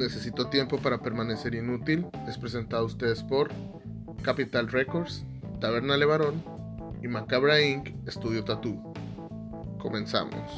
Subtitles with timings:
[0.00, 3.50] Necesito tiempo para permanecer inútil es presentado a ustedes por
[4.22, 5.24] Capital Records,
[5.60, 6.42] Taberna Levarón
[7.02, 7.90] y Macabra Inc.
[8.08, 8.94] Estudio Tattoo.
[9.78, 10.50] Comenzamos.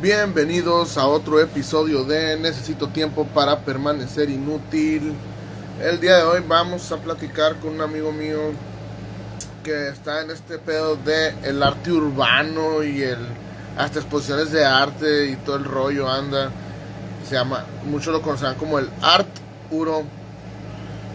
[0.00, 5.12] Bienvenidos a otro episodio de Necesito tiempo para permanecer inútil.
[5.82, 8.54] El día de hoy vamos a platicar con un amigo mío
[9.62, 13.18] que está en este pedo de el arte urbano y el
[13.76, 16.50] hasta exposiciones de arte y todo el rollo anda.
[17.28, 19.28] Se llama, muchos lo conocerán como el Art
[19.70, 20.02] Uro.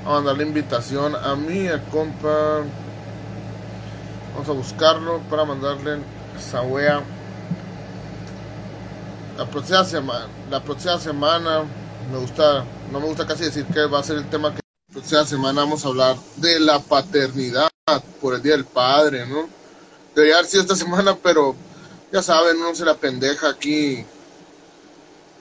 [0.04, 2.64] Vamos a darle invitación a mí, a compa.
[4.34, 6.00] Vamos a buscarlo para mandarle
[6.38, 7.02] esa wea.
[9.38, 11.64] La próxima semana, la próxima semana
[12.12, 14.94] me gusta, no me gusta casi decir que va a ser el tema que la
[14.94, 17.67] próxima semana vamos a hablar de la paternidad
[18.20, 19.48] por el Día del Padre, ¿no?
[20.14, 21.56] Debería haber sido esta semana, pero
[22.12, 24.06] ya saben, no se la pendeja aquí.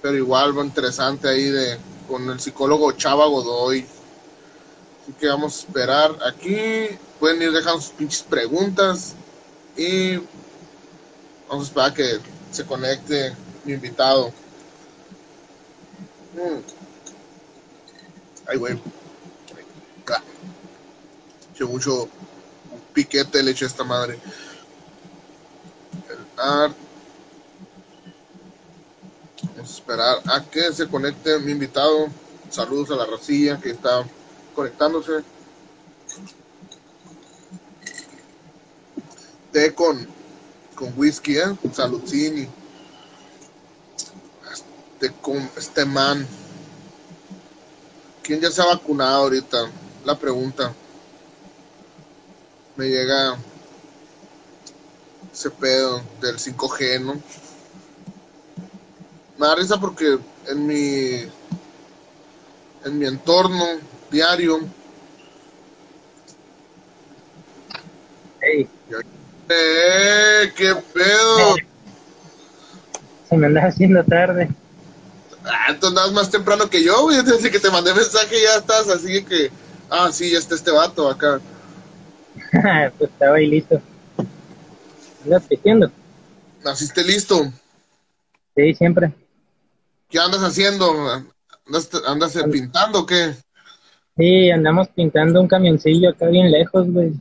[0.00, 3.84] Pero igual va interesante ahí de con el psicólogo Chava Godoy.
[5.02, 6.88] Así que vamos a esperar aquí.
[7.18, 9.16] Pueden ir dejando sus pinches preguntas.
[9.76, 10.18] Y
[11.48, 12.20] vamos a esperar que
[12.52, 14.28] se conecte mi invitado.
[16.34, 16.60] Mm.
[18.46, 18.80] Ay, güey.
[21.56, 22.06] Che, mucho
[22.96, 24.18] piquete le eché esta madre.
[26.08, 26.74] El art.
[29.54, 32.08] Vamos a esperar a que se conecte mi invitado.
[32.50, 34.02] Saludos a la racilla que está
[34.54, 35.22] conectándose.
[39.52, 40.08] Té con,
[40.74, 41.54] con whisky, ¿eh?
[41.74, 42.48] Saludcini.
[44.50, 46.26] Este, con este man.
[48.22, 49.70] ¿Quién ya se ha vacunado ahorita?
[50.06, 50.74] La pregunta.
[52.76, 53.36] Me llega
[55.32, 57.14] ese pedo del 5G, ¿no?
[59.38, 61.28] Me da risa porque en mi
[62.84, 63.64] en mi entorno
[64.10, 64.60] diario
[68.40, 68.68] Ey,
[69.48, 70.52] ¡Eh!
[70.56, 71.56] ¡Qué pedo!
[73.28, 74.48] se me anda haciendo tarde.
[75.44, 77.22] Ah, andas más temprano que yo, güey.
[77.22, 79.50] Desde que te mandé mensaje ya estás, así que.
[79.90, 81.40] Ah, sí, ya está este vato acá.
[82.98, 83.80] pues estaba ahí listo.
[85.24, 85.90] ¿Andas pisteando?
[86.64, 87.52] ¿Naciste listo?
[88.56, 89.12] Sí, siempre.
[90.08, 90.92] ¿Qué andas haciendo?
[91.66, 93.34] ¿Andas, andas eh, pintando o qué?
[94.16, 97.12] Sí, andamos pintando un camioncillo acá bien lejos, güey.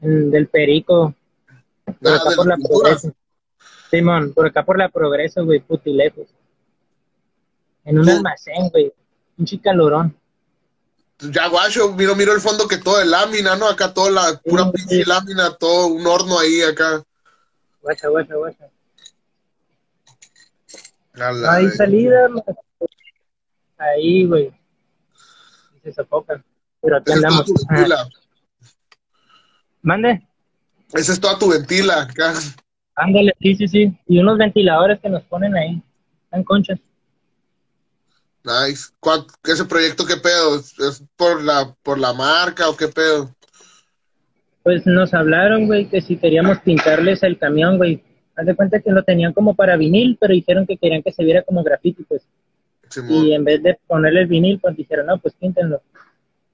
[0.00, 1.14] Del Perico.
[1.84, 2.56] Por Ah, acá por la.
[2.56, 3.12] Progreso.
[3.90, 6.26] Simón, por acá por la Progreso, güey, puti lejos.
[7.84, 8.92] En un Tú- almacén, güey.
[9.38, 10.14] Un chicalorón.
[11.18, 13.68] Ya, guacho, miro, miro el fondo que todo de lámina, ¿no?
[13.68, 17.02] Acá toda la pura pinche lámina, todo un horno ahí acá.
[17.80, 18.68] Guacha, guacha, guacha.
[21.14, 21.76] No hay vez.
[21.76, 22.28] salida,
[23.78, 24.52] ahí, güey.
[25.82, 26.44] Se sofocan.
[26.82, 28.12] Pero Esa es toda andamos.
[29.82, 30.26] Mande.
[30.92, 32.34] Esa es toda tu ventila acá.
[32.94, 33.98] Ándale, sí, sí, sí.
[34.06, 35.82] Y unos ventiladores que nos ponen ahí.
[36.24, 36.78] Están conchas.
[38.46, 38.90] Nice.
[39.00, 40.56] ¿Cuál- ¿Ese proyecto qué pedo?
[40.56, 43.34] ¿Es por la, por la marca o qué pedo?
[44.62, 48.02] Pues nos hablaron, güey, que si queríamos pintarles el camión, güey.
[48.36, 51.24] Haz de cuenta que lo tenían como para vinil, pero dijeron que querían que se
[51.24, 52.22] viera como graffiti, pues.
[53.08, 55.82] Y en vez de ponerle el vinil, pues dijeron, no, pues píntenlo.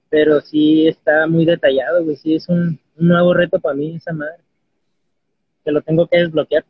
[0.09, 2.15] Pero sí está muy detallado, güey.
[2.15, 4.37] Sí es un, un nuevo reto para mí, esa madre.
[5.63, 6.65] Que lo tengo que desbloquear.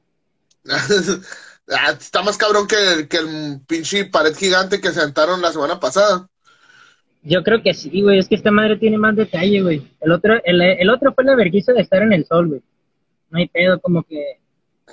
[1.69, 5.79] Ah, está más cabrón que, el- que el pinche pared gigante que sentaron la semana
[5.79, 6.28] pasada.
[7.22, 8.19] Yo creo que sí, güey.
[8.19, 9.90] Es que esta madre tiene más detalle, güey.
[10.02, 12.62] El otro, el, el otro fue la vergüenza de estar en el sol, güey.
[13.29, 14.40] No hay pedo, como que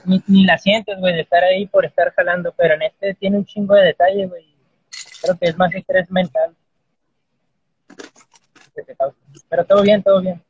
[0.05, 2.55] ni, ni la sientes, güey, de estar ahí por estar jalando.
[2.57, 4.47] Pero en este tiene un chingo de detalle, güey.
[5.23, 6.55] Creo que es más estrés mental.
[9.49, 10.43] Pero todo bien, todo bien.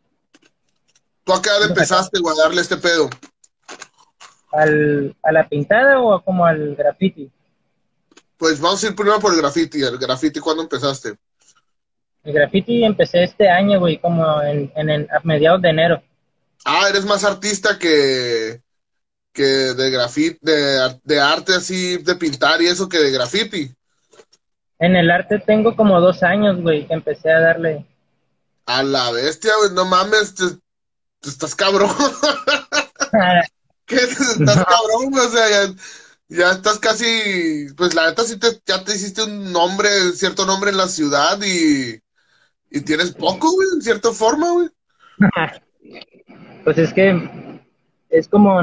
[1.25, 3.09] ¿Tú acá empezaste, güey, a darle este pedo?
[4.52, 7.31] ¿Al, ¿A la pintada o como al graffiti?
[8.37, 9.82] Pues vamos a ir primero por el graffiti.
[9.82, 11.17] ¿El graffiti cuándo empezaste?
[12.25, 16.02] El graffiti empecé este año, güey, como en, en, en- a mediados de enero.
[16.64, 18.62] Ah, eres más artista que,
[19.32, 23.75] que de graffiti, de, de arte así, de pintar y eso que de graffiti.
[24.81, 27.87] En el arte tengo como dos años, güey, que empecé a darle.
[28.67, 30.56] A la bestia, güey, no mames, te-
[31.20, 31.91] te estás cabrón.
[33.91, 33.97] ¿Qué?
[34.39, 35.75] Estás cabrón, güey, o sea, ya,
[36.29, 40.71] ya estás casi, pues la neta sí te, ya te hiciste un nombre, cierto nombre
[40.71, 42.01] en la ciudad y,
[42.71, 44.69] y tienes poco, güey, en cierta forma, güey.
[46.63, 47.19] Pues es que
[48.11, 48.61] es como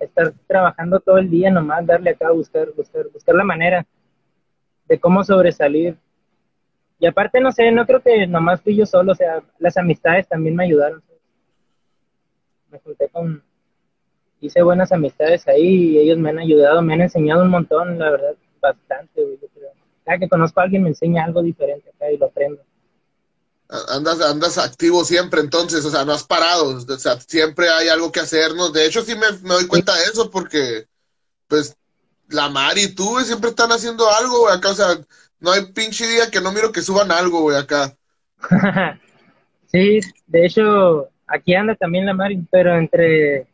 [0.00, 3.86] estar trabajando todo el día nomás, darle acá, buscar, buscar, buscar la manera
[4.88, 5.96] de cómo sobresalir.
[6.98, 10.26] Y aparte, no sé, no creo que nomás fui yo solo, o sea, las amistades
[10.26, 11.02] también me ayudaron.
[12.70, 13.42] Me junté con,
[14.46, 18.10] hice buenas amistades ahí y ellos me han ayudado, me han enseñado un montón, la
[18.10, 19.22] verdad, bastante,
[20.04, 22.62] Cada que conozco a alguien me enseña algo diferente acá y lo aprendo.
[23.88, 28.12] Andas, andas activo siempre, entonces, o sea, no has parado, o sea, siempre hay algo
[28.12, 28.72] que hacernos.
[28.72, 30.84] De hecho, sí me, doy cuenta de eso porque,
[31.48, 31.76] pues,
[32.28, 34.98] la Mari y tú, siempre están haciendo algo, güey, acá, o sea,
[35.40, 37.96] no hay pinche día que no miro que suban algo, güey, acá.
[39.72, 43.46] sí, de hecho, aquí anda también la Mari, pero entre,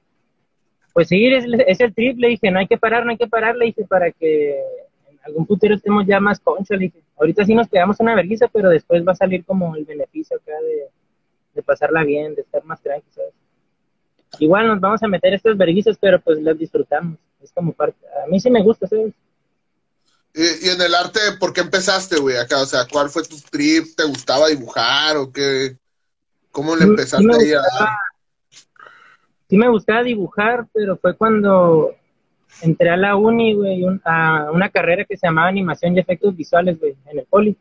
[0.93, 3.57] pues sí, es, es el triple, dije, no hay que parar, no hay que parar,
[3.57, 4.59] le dije, para que
[5.09, 8.49] en algún futuro estemos ya más concho, le dije ahorita sí nos quedamos una vergüenza,
[8.49, 10.53] pero después va a salir como el beneficio acá
[11.55, 13.35] de, pasarla bien, de estar más tranquilos, ¿sabes?
[14.39, 17.19] Igual nos vamos a meter estas verguizas, pero pues las disfrutamos.
[17.43, 17.99] Es como parte.
[18.25, 19.13] A mí sí me gusta, ¿sabes?
[20.33, 22.37] Y, y en el arte, ¿por qué empezaste, güey?
[22.37, 23.95] Acá, o sea, ¿cuál fue tu trip?
[23.95, 25.77] ¿Te gustaba dibujar o qué?
[26.51, 27.63] ¿Cómo le empezaste ahí a
[29.51, 31.91] Sí me gustaba dibujar, pero fue cuando
[32.63, 36.79] entré a la uni, güey, a una carrera que se llamaba animación y efectos visuales,
[36.79, 37.57] güey, en el poli.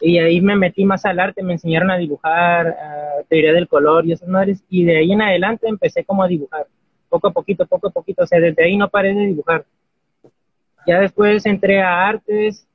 [0.00, 4.06] Y ahí me metí más al arte, me enseñaron a dibujar, a teoría del color
[4.06, 4.64] y esas madres.
[4.70, 6.66] Y de ahí en adelante empecé como a dibujar,
[7.10, 8.22] poco a poquito, poco a poquito.
[8.22, 9.66] O sea, desde ahí no paré de dibujar.
[10.86, 12.66] Ya después entré a artes,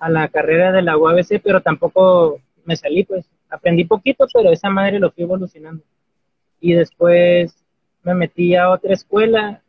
[0.00, 3.24] a la carrera de la UABC, pero tampoco me salí, pues.
[3.48, 5.84] Aprendí poquito, pero esa madre lo fui evolucionando.
[6.60, 7.63] Y después
[8.04, 9.62] me metí a otra escuela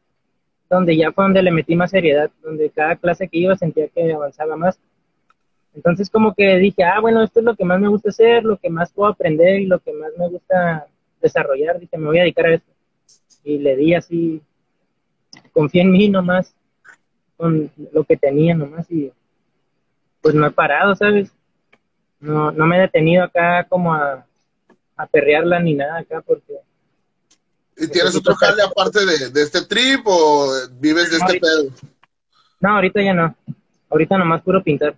[0.70, 4.14] donde ya fue donde le metí más seriedad, donde cada clase que iba sentía que
[4.14, 4.80] avanzaba más.
[5.74, 8.58] Entonces como que dije, ah, bueno, esto es lo que más me gusta hacer, lo
[8.58, 10.88] que más puedo aprender y lo que más me gusta
[11.22, 11.80] desarrollar.
[11.80, 12.72] Dije, me voy a dedicar a esto.
[13.44, 14.42] Y le di así,
[15.54, 16.56] confié en mí nomás,
[17.38, 19.12] con lo que tenía nomás y
[20.22, 21.32] pues no he parado, ¿sabes?
[22.20, 24.26] No, no me he detenido acá como a,
[24.96, 26.54] a perrearla ni nada acá porque
[27.78, 31.70] ¿Y tienes otro jale aparte de, este trip o vives de este pedo?
[32.62, 33.36] No, ahorita ya no.
[33.90, 34.96] Ahorita nomás puro pintar.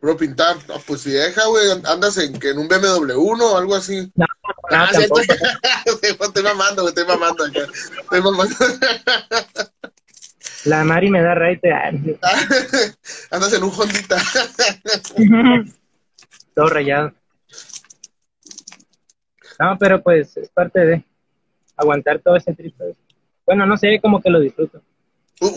[0.00, 0.56] Puro pintar.
[0.86, 4.10] pues si deja, güey, andas en, en un BMW 1 o algo así.
[4.16, 4.26] No,
[4.70, 4.90] no, ah,
[5.86, 7.60] estoy mamando, güey, estoy mamando acá.
[8.00, 8.56] Estoy mamando.
[10.64, 11.72] La Mari me da raite.
[13.30, 14.16] andas en un Hondita.
[16.54, 17.12] Todo rayado.
[19.58, 21.04] No, pero pues es parte de
[21.76, 22.96] aguantar todo ese triste.
[23.46, 24.82] Bueno, no sé, como que lo disfruto.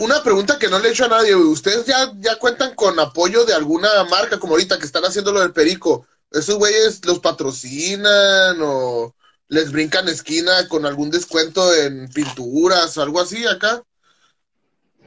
[0.00, 3.44] Una pregunta que no le he hecho a nadie, ¿ustedes ya, ya cuentan con apoyo
[3.44, 6.06] de alguna marca como ahorita que están haciendo lo del perico?
[6.32, 9.14] ¿Esos güeyes los patrocinan o
[9.48, 13.82] les brincan esquina con algún descuento en pinturas o algo así acá?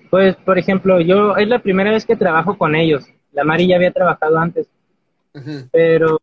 [0.10, 3.04] Pues, por ejemplo, yo es la primera vez que trabajo con ellos.
[3.34, 4.68] La Mari ya había trabajado antes,
[5.72, 6.22] pero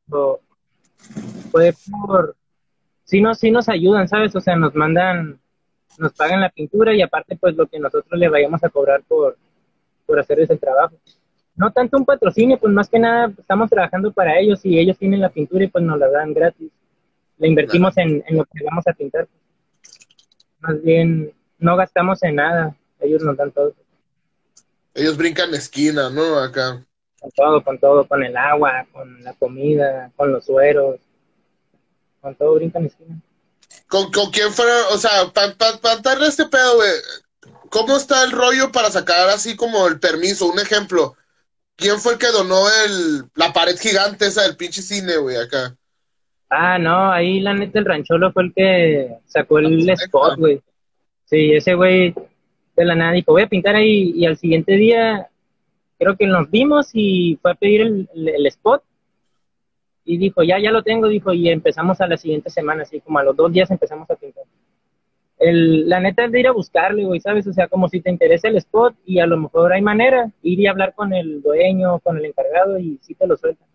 [1.51, 2.35] fue por
[3.07, 4.37] sí nos, sí nos ayudan, ¿sabes?
[4.37, 5.41] O sea, nos mandan,
[5.99, 9.39] nos pagan la pintura y aparte pues lo que nosotros le vayamos a cobrar por,
[10.05, 10.97] por hacer ese trabajo.
[11.55, 15.21] No tanto un patrocinio, pues más que nada estamos trabajando para ellos y ellos tienen
[15.21, 16.71] la pintura y pues nos la dan gratis.
[17.39, 19.27] Le invertimos en, en lo que vamos a pintar.
[20.61, 23.73] Más bien, no gastamos en nada, ellos nos dan todo.
[24.95, 26.39] Ellos brincan esquina, ¿no?
[26.39, 26.85] Acá.
[27.21, 31.06] Con todo, con todo, con el agua, con la comida, con los sueros
[32.27, 33.21] con todo brincan esquina.
[33.87, 34.75] ¿Con, ¿Con quién fueron?
[34.93, 36.91] O sea, para pa, darle este pedo, güey,
[37.71, 40.51] ¿cómo está el rollo para sacar así como el permiso?
[40.51, 41.15] Un ejemplo,
[41.77, 45.77] ¿quién fue el que donó el, la pared gigante esa del pinche cine, güey, acá?
[46.51, 50.61] Ah, no, ahí la neta el rancholo fue el que sacó el spot, güey.
[51.27, 52.13] Sí, ese güey
[52.75, 55.29] de la nada dijo, voy a pintar ahí, y al siguiente día
[55.97, 58.83] creo que nos vimos y fue a pedir el, el spot
[60.07, 63.19] y dijo, ya, ya lo tengo, dijo, y empezamos a la siguiente semana, así como
[63.19, 64.45] a los dos días empezamos a pintar.
[65.39, 67.47] El, la neta es de ir a buscarle, güey, ¿sabes?
[67.47, 70.61] O sea, como si te interesa el spot y a lo mejor hay manera, ir
[70.61, 73.67] y hablar con el dueño, con el encargado y sí te lo sueltan.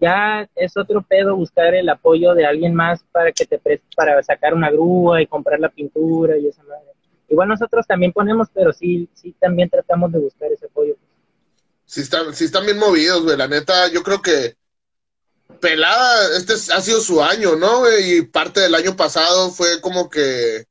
[0.00, 4.20] Ya es otro pedo buscar el apoyo de alguien más para que te preste, para
[4.22, 6.90] sacar una grúa y comprar la pintura y esa madre.
[7.28, 10.96] Igual nosotros también ponemos, pero sí, sí también tratamos de buscar ese apoyo.
[11.84, 14.56] Sí están, sí están bien movidos, güey, la neta, yo creo que
[15.64, 17.90] pelada, este ha sido su año, ¿no?
[17.98, 20.66] Y parte del año pasado fue como que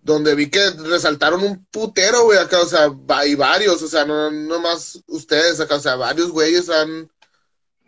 [0.00, 4.30] donde vi que resaltaron un putero, güey, acá, o sea, hay varios, o sea, no,
[4.30, 7.10] no más ustedes acá, o sea, varios güeyes han,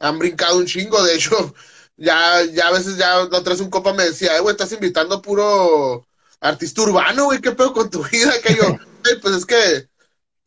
[0.00, 1.54] han brincado un chingo, de hecho,
[1.96, 4.72] ya, ya a veces ya la otra vez un copa me decía, eh, güey, estás
[4.72, 6.06] invitando puro
[6.40, 8.76] artista urbano, güey, qué pedo con tu vida, que yo,
[9.22, 9.88] pues es que,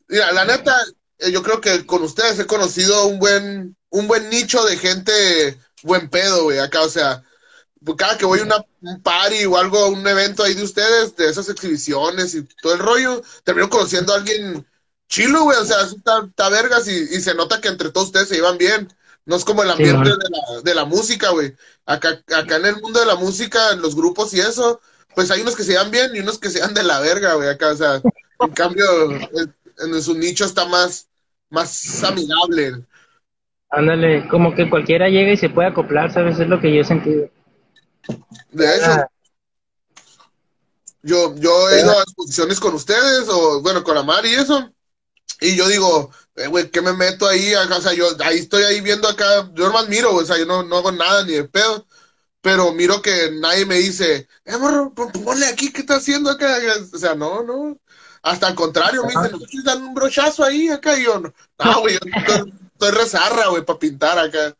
[0.06, 0.76] mira, la neta,
[1.18, 5.58] eh, yo creo que con ustedes he conocido un buen, un buen nicho de gente
[5.82, 7.22] buen pedo, güey, acá, o sea,
[7.96, 11.30] cada que voy a una, un party o algo, un evento ahí de ustedes, de
[11.30, 14.66] esas exhibiciones y todo el rollo, termino conociendo a alguien
[15.08, 18.58] chilo, güey, o sea, está, vergas y, se nota que entre todos ustedes se llevan
[18.58, 18.92] bien.
[19.24, 21.52] No es como el ambiente de, la, de la música, güey.
[21.84, 24.80] Acá, acá en el mundo de la música, en los grupos y eso,
[25.14, 27.34] pues hay unos que se llevan bien y unos que se llevan de la verga,
[27.34, 28.02] güey, acá, o sea,
[28.40, 28.84] en cambio,
[29.78, 31.08] en, su nicho está más,
[31.50, 32.84] más amigable.
[33.70, 36.38] Ándale, como que cualquiera llega y se puede acoplar, ¿sabes?
[36.38, 37.28] Es lo que yo he sentido.
[38.52, 39.08] De hecho, ah.
[41.02, 44.70] yo, yo he ido a exposiciones con ustedes, o bueno, con Amar y eso,
[45.40, 47.54] y yo digo, eh, güey, ¿qué me meto ahí?
[47.54, 50.62] O sea, yo ahí estoy ahí viendo acá, yo nomás miro, o sea, yo no,
[50.62, 51.86] no hago nada ni de pedo,
[52.40, 56.58] pero miro que nadie me dice, eh, morro, ponle aquí, ¿qué está haciendo acá?
[56.92, 57.78] O sea, no, no.
[58.26, 60.98] Hasta al contrario, me dicen, ¿no dan un brochazo ahí acá?
[60.98, 64.52] Y yo, no, güey, yo estoy, estoy rezarra, güey, para pintar acá.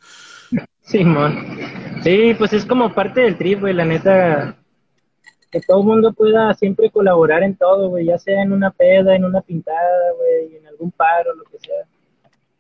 [0.82, 2.00] Sí, man.
[2.04, 4.56] Sí, pues es como parte del trip, güey, la neta.
[5.50, 9.16] Que todo el mundo pueda siempre colaborar en todo, güey, ya sea en una peda,
[9.16, 11.82] en una pintada, güey, en algún paro, lo que sea.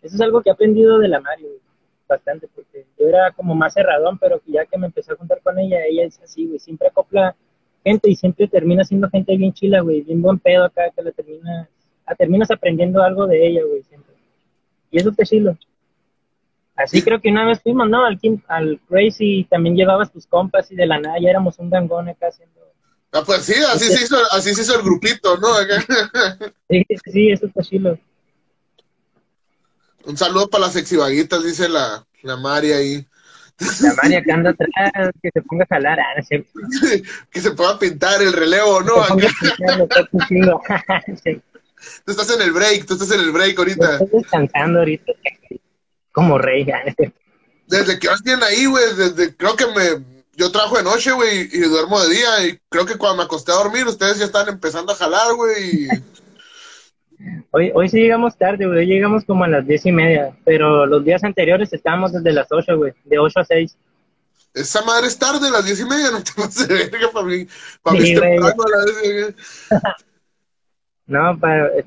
[0.02, 1.60] Eso es algo que he aprendido de la Mario, güey
[2.08, 5.58] bastante, porque yo era como más cerradón, pero ya que me empecé a juntar con
[5.58, 7.34] ella, ella es así, güey, siempre acopla
[7.86, 11.12] gente y siempre termina siendo gente bien chila, güey, bien buen pedo acá, que la
[11.12, 11.68] terminas,
[12.04, 14.12] ah, terminas aprendiendo algo de ella, güey, siempre.
[14.90, 15.56] Y eso te chilo.
[16.74, 18.04] Así creo que una vez fuimos, ¿no?
[18.04, 22.08] Al, al Crazy también llevabas tus compas y de la nada ya éramos un gangón
[22.08, 22.60] acá haciendo...
[23.12, 25.48] Ah, pues sí, así, se hizo, así se hizo el grupito, ¿no?
[26.68, 27.96] sí, sí, eso está chilo.
[30.04, 33.06] Un saludo para las sexivaguitas, dice la, la Mari ahí.
[33.58, 36.22] La María que anda atrás, que se ponga a jalar, ah,
[37.30, 38.94] que se pueda pintar el relevo, ¿no?
[42.04, 43.92] Tú estás en el break, tú estás en el break ahorita.
[43.92, 45.12] Estoy descansando ahorita,
[46.10, 46.66] como rey.
[47.66, 51.60] Desde que bien ahí, güey, desde, creo que me, yo trabajo de noche, güey, y
[51.60, 54.92] duermo de día, y creo que cuando me acosté a dormir, ustedes ya están empezando
[54.92, 55.88] a jalar, güey,
[57.50, 58.80] Hoy, hoy sí llegamos tarde, güey.
[58.80, 60.36] Hoy llegamos como a las diez y media.
[60.44, 62.92] Pero los días anteriores estábamos desde las ocho, güey.
[63.04, 63.76] De ocho a seis.
[64.54, 66.10] Esa madre es tarde, a las diez y media.
[66.10, 67.46] No te vas a verga para mí.
[67.82, 69.34] Para mí temprano a las diez
[71.06, 71.38] No,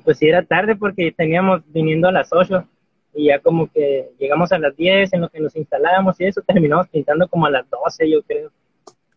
[0.04, 2.66] pues sí era tarde porque teníamos viniendo a las ocho.
[3.12, 6.42] Y ya como que llegamos a las diez en lo que nos instalábamos y eso
[6.42, 8.50] terminamos pintando como a las doce, yo creo.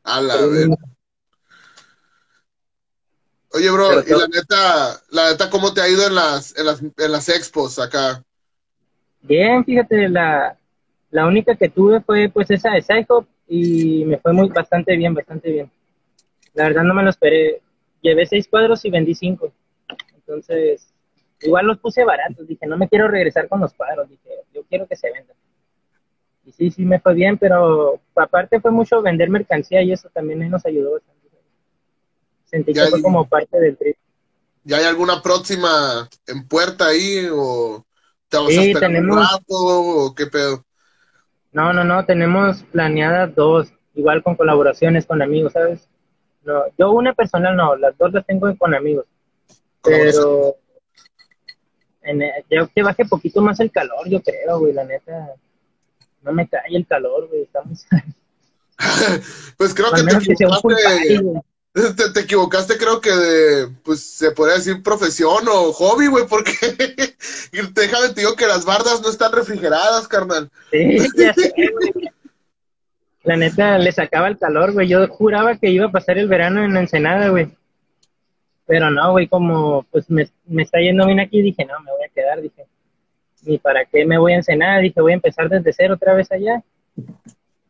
[0.04, 0.68] A la vez.
[3.54, 6.82] Oye, bro, y la neta, la neta, ¿cómo te ha ido en las, en las,
[6.82, 8.24] en las expos acá?
[9.22, 10.58] Bien, fíjate, la,
[11.12, 15.14] la única que tuve fue pues esa de Psycho y me fue muy bastante bien,
[15.14, 15.72] bastante bien.
[16.56, 17.62] La verdad no me lo esperé.
[18.02, 19.54] Llevé seis cuadros y vendí cinco.
[20.16, 20.92] Entonces,
[21.42, 22.48] igual los puse baratos.
[22.48, 24.10] Dije, no me quiero regresar con los cuadros.
[24.10, 25.36] Dije, yo quiero que se vendan.
[26.46, 30.50] Y sí, sí me fue bien, pero aparte fue mucho vender mercancía y eso también
[30.50, 31.23] nos ayudó bastante.
[32.54, 33.98] Sentí que fue como parte del trip.
[34.64, 37.84] ¿Ya hay alguna próxima en puerta ahí o
[38.30, 39.18] te vas sí, tenemos...
[39.18, 40.64] un rato o qué pedo?
[41.52, 45.90] No, no, no, tenemos planeadas dos, igual con colaboraciones con amigos, ¿sabes?
[46.44, 49.08] No, yo una personal no, las dos las tengo con amigos.
[49.82, 50.56] Pero
[52.04, 55.34] en, yo que baje poquito más el calor, yo creo, güey, la neta.
[56.22, 57.84] No me cae el calor, güey, estamos...
[59.58, 60.46] pues creo que te
[62.14, 66.54] te, equivocaste, creo que de, pues se podría decir profesión o hobby, güey, porque
[67.74, 70.52] déjame te digo que las bardas no están refrigeradas, carnal.
[70.72, 71.54] Sí, ya sé.
[73.24, 74.88] La neta, le sacaba el calor, güey.
[74.88, 77.50] Yo juraba que iba a pasar el verano en Ensenada, güey.
[78.68, 82.06] Pero no, güey, como pues me, me está yendo bien aquí, dije, no, me voy
[82.06, 82.66] a quedar, dije.
[83.44, 86.32] Ni para qué me voy a Ensenada, dije, voy a empezar desde cero otra vez
[86.32, 86.64] allá.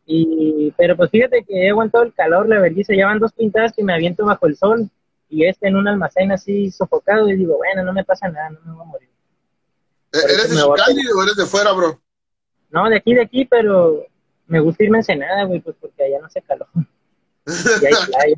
[0.06, 3.72] Y, pero pues fíjate que he aguantado el calor, la vergüenza, ya van dos pintadas
[3.72, 4.90] que me aviento bajo el sol
[5.30, 8.60] y este en un almacén así sofocado y digo, bueno, no me pasa nada, no
[8.64, 9.08] me voy a morir.
[10.12, 12.00] ¿E-, ¿Eres de Cali o eres de fuera, bro?
[12.70, 14.04] No, de aquí, de aquí, pero
[14.46, 16.68] me gusta irme a Ensenada, güey, pues porque allá no hace calor.
[17.46, 18.36] y hay playa.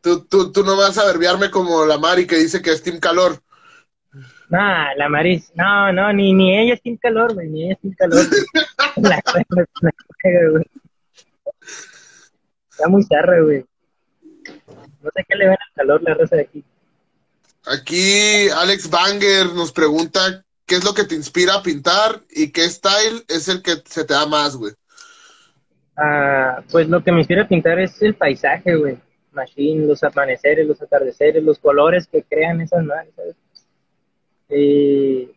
[0.00, 3.00] tú, tú, tú no vas a verbiarme como la Mari que dice que es Team
[3.00, 3.40] Calor.
[4.48, 4.58] No,
[4.96, 7.94] la Maris, no, no, ni, ni ella es Team Calor, güey, ni ella es Team
[7.94, 8.24] Calor.
[8.96, 9.22] la,
[12.70, 13.64] Está muy zarra, güey.
[15.02, 16.64] No sé qué le ven al calor la raza de aquí.
[17.66, 22.68] Aquí Alex Banger nos pregunta qué es lo que te inspira a pintar y qué
[22.68, 24.72] style es el que se te da más, güey.
[25.96, 28.98] Ah, pues lo que me inspira a pintar es el paisaje, güey.
[29.32, 33.36] Machine, los amaneceres, los atardeceres, los colores que crean esas madres, ¿sabes?
[34.48, 35.30] Eh,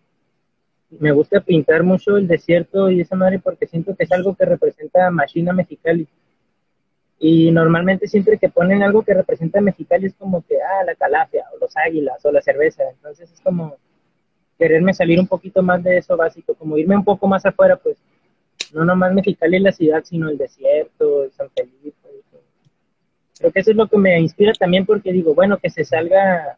[0.89, 4.45] me gusta pintar mucho el desierto y esa madre porque siento que es algo que
[4.45, 6.07] representa Machina Mexicali.
[7.19, 11.45] Y normalmente siempre que ponen algo que representa Mexicali es como que, ah, la calafia,
[11.53, 12.83] o los águilas, o la cerveza.
[12.91, 13.75] Entonces es como
[14.57, 17.97] quererme salir un poquito más de eso básico, como irme un poco más afuera, pues.
[18.73, 21.95] No nomás Mexicali la ciudad, sino el desierto, San Felipe.
[23.39, 26.57] Creo que eso es lo que me inspira también porque digo, bueno, que se salga,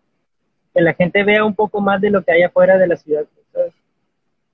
[0.73, 3.25] que la gente vea un poco más de lo que hay afuera de la ciudad.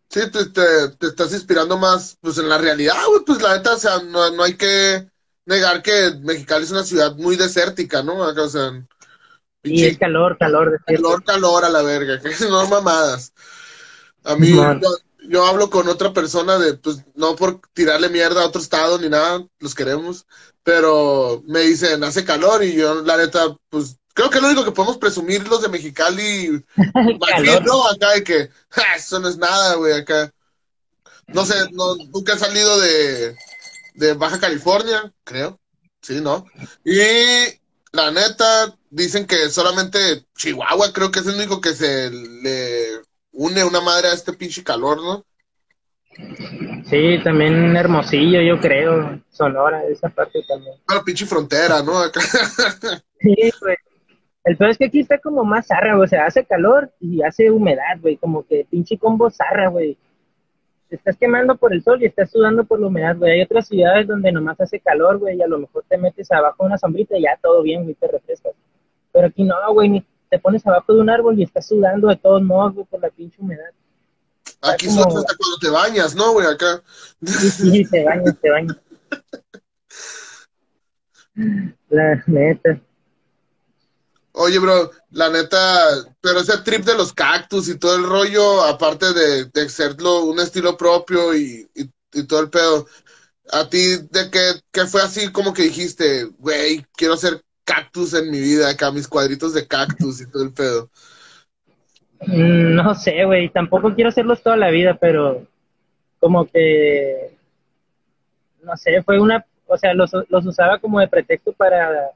[0.09, 3.77] Sí, te, te, estás inspirando más pues en la realidad, güey, pues la neta, o
[3.77, 5.09] sea, no, no, hay que
[5.45, 8.15] negar que Mexicali es una ciudad muy desértica, ¿no?
[8.17, 8.71] o sea,
[9.65, 10.79] y es calor, calor.
[10.85, 13.33] Calor, calor a la verga, que no mamadas.
[14.23, 14.51] A mí,
[15.27, 19.09] yo, hablo con otra persona de, pues, no por tirarle mierda a otro estado ni
[19.09, 20.25] nada, los queremos,
[20.63, 24.71] pero me dicen, hace calor y yo, la neta, pues, creo que lo único que
[24.71, 26.63] podemos presumir los de Mexicali,
[27.65, 27.87] ¿no?
[27.87, 28.49] Acá de que,
[28.95, 30.33] eso no es nada, güey, acá.
[31.27, 33.35] No sé, no, nunca he salido de,
[33.95, 35.59] de Baja California, creo.
[36.01, 36.45] Sí, ¿no?
[36.83, 36.99] Y
[37.91, 43.63] la neta, dicen que solamente Chihuahua creo que es el único que se le une
[43.63, 45.25] una madre a este pinche calor, ¿no?
[46.89, 50.75] Sí, también Hermosillo, yo creo, Sonora, esa parte también.
[50.87, 52.01] Ah, pinche frontera, ¿no?
[53.19, 53.77] sí, pues.
[54.45, 56.05] El peor es que aquí está como más zarra, güey.
[56.05, 58.15] O sea, hace calor y hace humedad, güey.
[58.15, 59.97] Como que pinche combo zarra, güey.
[60.87, 63.31] Te estás quemando por el sol y estás sudando por la humedad, güey.
[63.31, 66.63] Hay otras ciudades donde nomás hace calor, güey, y a lo mejor te metes abajo
[66.63, 68.53] de una sombrita y ya todo bien, güey, te refrescas.
[69.11, 72.43] Pero aquí no, güey, te pones abajo de un árbol y estás sudando de todos
[72.43, 73.71] modos, güey, por la pinche humedad.
[74.61, 75.01] Aquí como...
[75.01, 76.45] hasta cuando te bañas, ¿no, güey?
[76.45, 76.83] Acá.
[77.23, 78.77] Sí, sí, te bañas, te bañas.
[81.89, 82.79] La neta.
[84.37, 85.87] Oye, bro, la neta,
[86.19, 90.39] pero ese trip de los cactus y todo el rollo, aparte de, de hacerlo un
[90.39, 92.85] estilo propio y, y, todo el pedo,
[93.53, 98.29] ¿a ti de qué, qué fue así como que dijiste, güey, quiero hacer cactus en
[98.29, 100.89] mi vida acá, mis cuadritos de cactus y todo el pedo?
[102.27, 105.47] Mm, no sé, güey, tampoco quiero hacerlos toda la vida, pero
[106.19, 107.37] como que,
[108.63, 112.11] no sé, fue una, o sea, los, los usaba como de pretexto para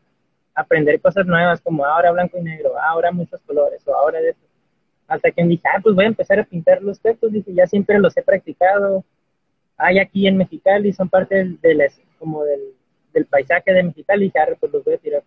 [0.60, 4.40] aprender cosas nuevas, como ahora blanco y negro, ahora muchos colores, o ahora de eso.
[5.08, 7.98] Hasta que dije, ah, pues voy a empezar a pintar los textos, dije, ya siempre
[8.00, 9.04] los he practicado.
[9.78, 11.82] Hay aquí en Mexicali, son parte del,
[12.20, 12.62] como del,
[13.14, 15.24] del, paisaje de Mexicali, dije, ah, pues los voy a tirar.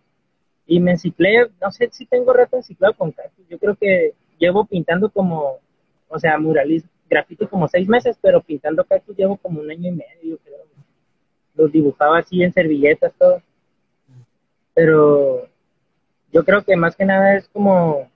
[0.65, 4.65] Y me enciclé, no sé si tengo rato enciclado con cactus, yo creo que llevo
[4.65, 5.57] pintando como,
[6.07, 9.95] o sea, muralismo, grafito como seis meses, pero pintando cactus llevo como un año y
[9.95, 10.59] medio, creo.
[11.55, 13.41] Los dibujaba así en servilletas, todo
[14.73, 15.47] pero
[16.31, 18.09] yo creo que más que nada es como,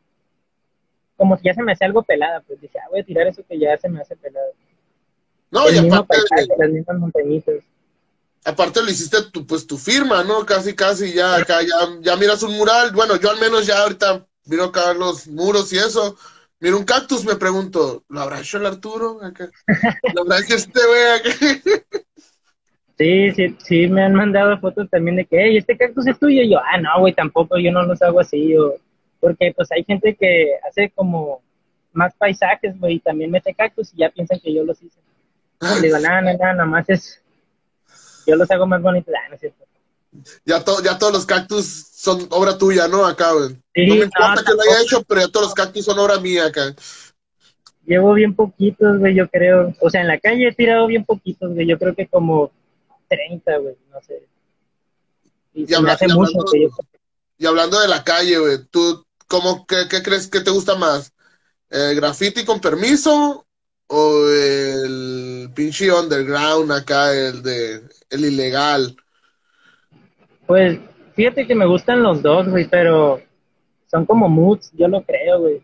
[1.15, 3.43] como si ya se me hace algo pelada, pues dije, ah, voy a tirar eso
[3.48, 4.52] que ya se me hace pelado.
[5.52, 6.17] No, y aparte,
[6.58, 7.63] las mismas montañitas.
[8.43, 10.46] Aparte lo hiciste tu, pues tu firma, ¿no?
[10.46, 14.26] Casi, casi ya acá, ya, ya miras un mural, bueno, yo al menos ya ahorita
[14.46, 16.17] miro acá los muros y eso,
[16.60, 19.20] miro un cactus, me pregunto, ¿lo habrá hecho el Arturo?
[20.13, 21.82] ¿Lo habrá hecho este güey?
[22.97, 26.41] Sí, sí, sí, me han mandado fotos también de que, hey, este cactus es tuyo.
[26.41, 28.57] Y yo, ah, no, güey, tampoco, yo no los hago así.
[28.57, 28.75] O,
[29.19, 31.41] porque pues hay gente que hace como
[31.93, 34.99] más paisajes, güey, y también mete cactus y ya piensan que yo los hice.
[35.79, 37.21] Y digo, nada, nada, nada más es,
[38.25, 39.13] yo los hago más bonitos.
[39.15, 39.65] Ah, no es cierto.
[40.45, 43.05] Ya, to, ya todos los cactus son obra tuya, ¿no?
[43.05, 43.49] Acá, güey.
[43.49, 46.45] no me importa que lo haya hecho, pero ya todos los cactus son obra mía
[46.45, 46.73] acá.
[47.86, 49.73] Llevo bien poquitos, güey, yo creo.
[49.79, 51.67] O sea, en la calle he tirado bien poquitos, güey.
[51.67, 52.51] Yo creo que como
[53.08, 54.28] 30, güey, no sé.
[55.54, 55.74] Y,
[57.46, 61.13] hablando, de la calle, güey, ¿tú cómo, qué, crees que te gusta más?
[61.70, 63.46] ¿El graffiti con permiso
[63.88, 68.96] o el pinche underground acá, el de el ilegal?
[70.46, 70.80] Pues
[71.15, 73.20] fíjate que me gustan los dos, güey, pero
[73.89, 75.63] son como moods, yo lo creo, güey.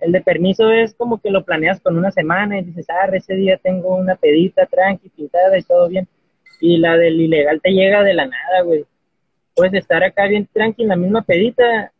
[0.00, 3.34] El de permiso es como que lo planeas con una semana y dices, ah, ese
[3.34, 6.08] día tengo una pedita tranqui, pintada y todo bien.
[6.66, 8.86] Y la del ilegal te llega de la nada, güey.
[9.54, 11.92] Puedes estar acá bien tranquilo en la misma pedita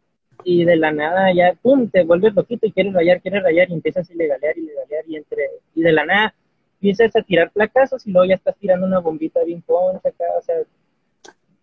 [0.43, 3.75] y de la nada ya, pum, te vuelves loquito y quieres rayar, quieres rayar y
[3.75, 5.43] empiezas a ilegalear, ilegalear y entre,
[5.75, 6.35] y de la nada
[6.77, 10.41] empiezas a tirar placazos y luego ya estás tirando una bombita bien poncha acá, o
[10.41, 10.57] sea,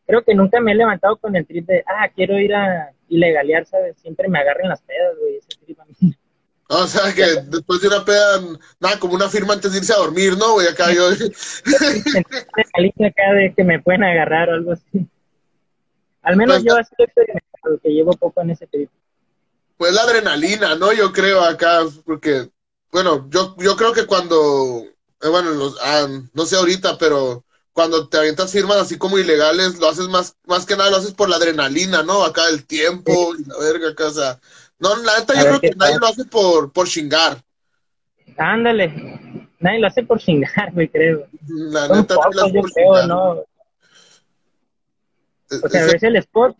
[0.05, 3.65] creo que nunca me he levantado con el trip de, ah, quiero ir a ilegalear,
[3.65, 3.97] ¿sabes?
[3.97, 6.13] Siempre me agarran las pedas, güey, ese trip a mí.
[6.71, 8.39] O sea, que después de una peda,
[8.79, 10.67] nada, como una firma antes de irse a dormir, ¿no, güey?
[10.67, 11.09] Acá yo...
[11.09, 11.17] acá
[13.33, 15.05] de que me pueden agarrar o algo así.
[16.21, 18.89] Al menos yo así experimentado, que llevo poco en ese trip.
[19.75, 20.93] Pues la adrenalina, ¿no?
[20.93, 22.49] Yo creo acá, porque,
[22.91, 24.85] bueno, yo, yo creo que cuando,
[25.21, 29.77] eh, bueno, los, ah, no sé ahorita, pero cuando te avientas firmas así como ilegales,
[29.77, 32.23] lo haces más, más que nada, lo haces por la adrenalina, ¿no?
[32.23, 34.39] Acá el tiempo y la verga, acá, o sea,
[34.81, 37.37] no, la neta yo creo que nadie lo hace por, por chingar.
[38.35, 41.27] Ándale, nadie lo hace por chingar, güey, creo.
[41.47, 43.43] La neta lo hace por creo, ¿no?
[45.63, 46.57] O sea, ves el spot,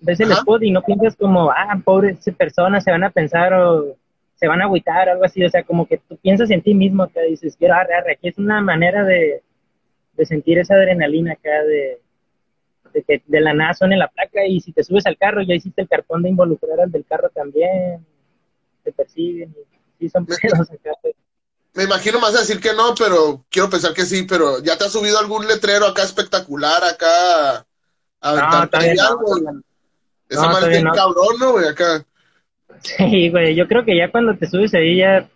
[0.00, 3.96] ves el spot y no piensas como, ah, pobres personas se van a pensar o
[4.36, 6.72] se van a agüitar o algo así, o sea, como que tú piensas en ti
[6.72, 9.42] mismo, que dices, quiero arre, aquí es una manera de,
[10.12, 12.00] de sentir esa adrenalina acá de,
[12.92, 15.54] de que de la nada suene la placa y si te subes al carro ya
[15.54, 18.04] hiciste el cartón de involucrar al del carro también,
[18.82, 19.54] te persiguen
[19.98, 20.92] y sí son pedos acá.
[21.02, 21.14] Pues.
[21.74, 24.92] Me imagino más decir que no, pero quiero pensar que sí, pero ¿ya te has
[24.92, 27.66] subido algún letrero acá espectacular acá
[28.20, 29.62] a no, no,
[30.28, 30.92] Esa madre no.
[30.92, 31.68] cabrón, ¿no, güey?
[31.68, 32.04] Acá.
[32.82, 35.28] Sí, güey, yo creo que ya cuando te subes ahí ya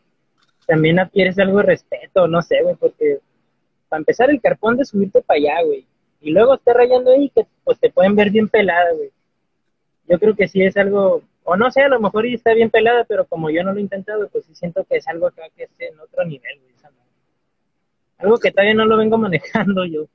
[0.66, 3.20] también adquieres algo de respeto, no sé, güey, porque
[3.88, 5.86] para empezar el carpón de subirte para allá, güey,
[6.22, 9.10] y luego estar rayando ahí que pues te pueden ver bien pelada, güey.
[10.08, 12.70] Yo creo que sí es algo, o no sé, a lo mejor ya está bien
[12.70, 15.42] pelada, pero como yo no lo he intentado, pues sí siento que es algo acá
[15.56, 16.72] que es en otro nivel, güey.
[18.18, 20.06] Algo que todavía no lo vengo manejando yo.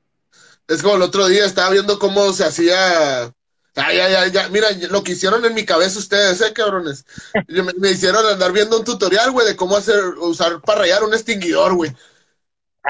[0.68, 3.34] Es como el otro día estaba viendo cómo se hacía
[3.80, 7.06] Ay, ay, ay, ya, mira, lo que hicieron en mi cabeza ustedes, eh, cabrones.
[7.48, 11.14] Me, me hicieron andar viendo un tutorial, güey, de cómo hacer, usar para rayar un
[11.14, 11.92] extinguidor, güey.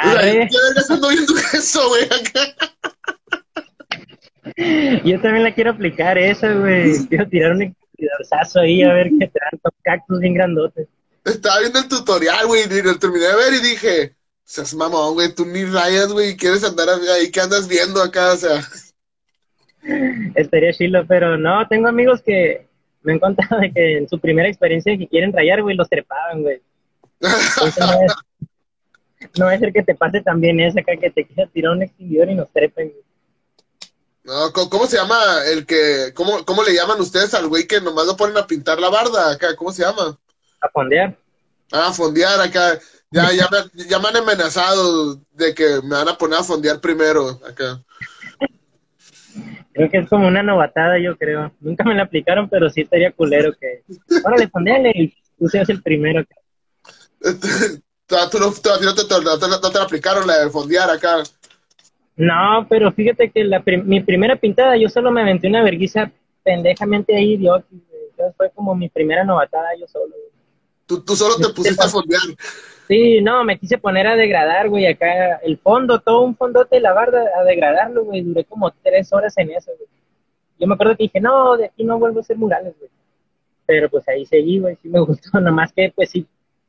[0.02, 0.50] ¿Qué
[0.90, 2.08] ando viendo eso, güey?
[5.04, 7.06] Yo también la quiero aplicar esa, güey.
[7.08, 10.88] Quiero tirar un extinguidorzazo ahí a ver qué dan con cactus bien grandotes.
[11.26, 15.34] Estaba viendo el tutorial, güey, y lo terminé de ver y dije, seas mamón, güey,
[15.34, 18.32] tú ni rayas, güey, quieres andar ahí, ¿qué andas viendo acá?
[18.34, 18.62] O sea...
[20.36, 22.68] Estaría chilo, pero no, tengo amigos que
[23.04, 26.44] me han contado de que en su primera experiencia que quieren rayar, güey, los trepaban,
[26.44, 26.62] güey.
[29.38, 31.84] no, va a ser que te pase también esa acá que te quiera tirar un
[31.84, 32.94] extinguidor y nos trepen.
[34.24, 35.18] No, ¿cómo se llama
[35.52, 38.80] el que, cómo, cómo le llaman ustedes al güey que nomás lo ponen a pintar
[38.80, 39.56] la barda acá?
[39.56, 40.18] ¿Cómo se llama?
[40.60, 41.18] A fondear.
[41.72, 42.78] Ah, a fondear acá.
[43.10, 46.82] Ya, ya, me, ya me han amenazado de que me van a poner a fondear
[46.82, 47.82] primero acá.
[49.72, 51.54] Creo que es como una novatada, yo creo.
[51.62, 53.84] Nunca me la aplicaron, pero sí estaría culero que.
[54.26, 56.26] Órale, fondeale y tú seas el primero.
[58.08, 61.24] tú no, te, no, te, no te la aplicaron la de fondear acá.
[62.15, 66.12] No, pero fíjate que la mi primera pintada yo solo me aventé una vergüenza
[66.43, 67.67] pendejamente ahí, idiota.
[68.36, 70.15] Fue como mi primera novatada yo solo.
[70.88, 72.22] Tú, tú solo te pusiste a fondear.
[72.88, 76.82] Sí, no, me quise poner a degradar, güey, acá el fondo, todo un fondote de
[76.82, 79.89] la barda, a degradarlo, güey, duré como tres horas en eso, güey.
[80.58, 82.89] Yo me acuerdo que dije, no, de aquí no vuelvo a hacer murales, güey.
[83.65, 86.26] Pero pues ahí seguí, güey, sí me gustó, nomás que pues sí,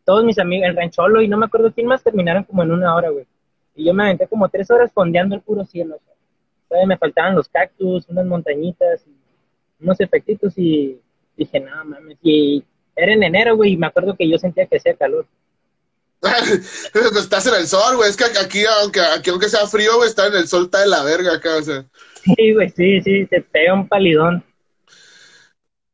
[0.08, 2.94] todos mis amigos, el rancholo y no me acuerdo quién más terminaron como en una
[2.94, 3.26] hora, güey.
[3.74, 6.14] Y yo me aventé como tres horas fondeando el puro cielo, o sea.
[6.66, 10.98] Todavía me faltaban los cactus, unas montañitas, y unos efectitos y
[11.36, 12.64] dije, no mames, y
[12.96, 15.26] era en enero, güey, y me acuerdo que yo sentía que hacía calor.
[16.22, 18.08] Estás en el sol, güey.
[18.08, 20.88] Es que aquí, aunque, aquí, aunque sea frío, güey, estar en el sol está de
[20.88, 21.84] la verga acá, o sea.
[22.24, 24.42] Sí, güey, sí, sí, te pega un palidón.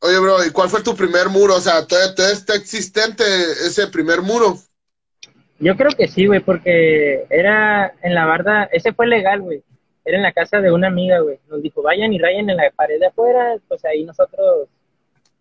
[0.06, 1.56] Oye, bro, ¿y cuál fue tu primer muro?
[1.56, 4.58] O sea, ¿todavía, está existente ese primer muro?
[5.58, 9.62] Yo creo que sí, güey, porque era en la barda, ese fue legal, güey.
[10.04, 11.38] Era en la casa de una amiga, güey.
[11.48, 14.68] Nos dijo, vayan y rayen en la pared de afuera, pues ahí nosotros,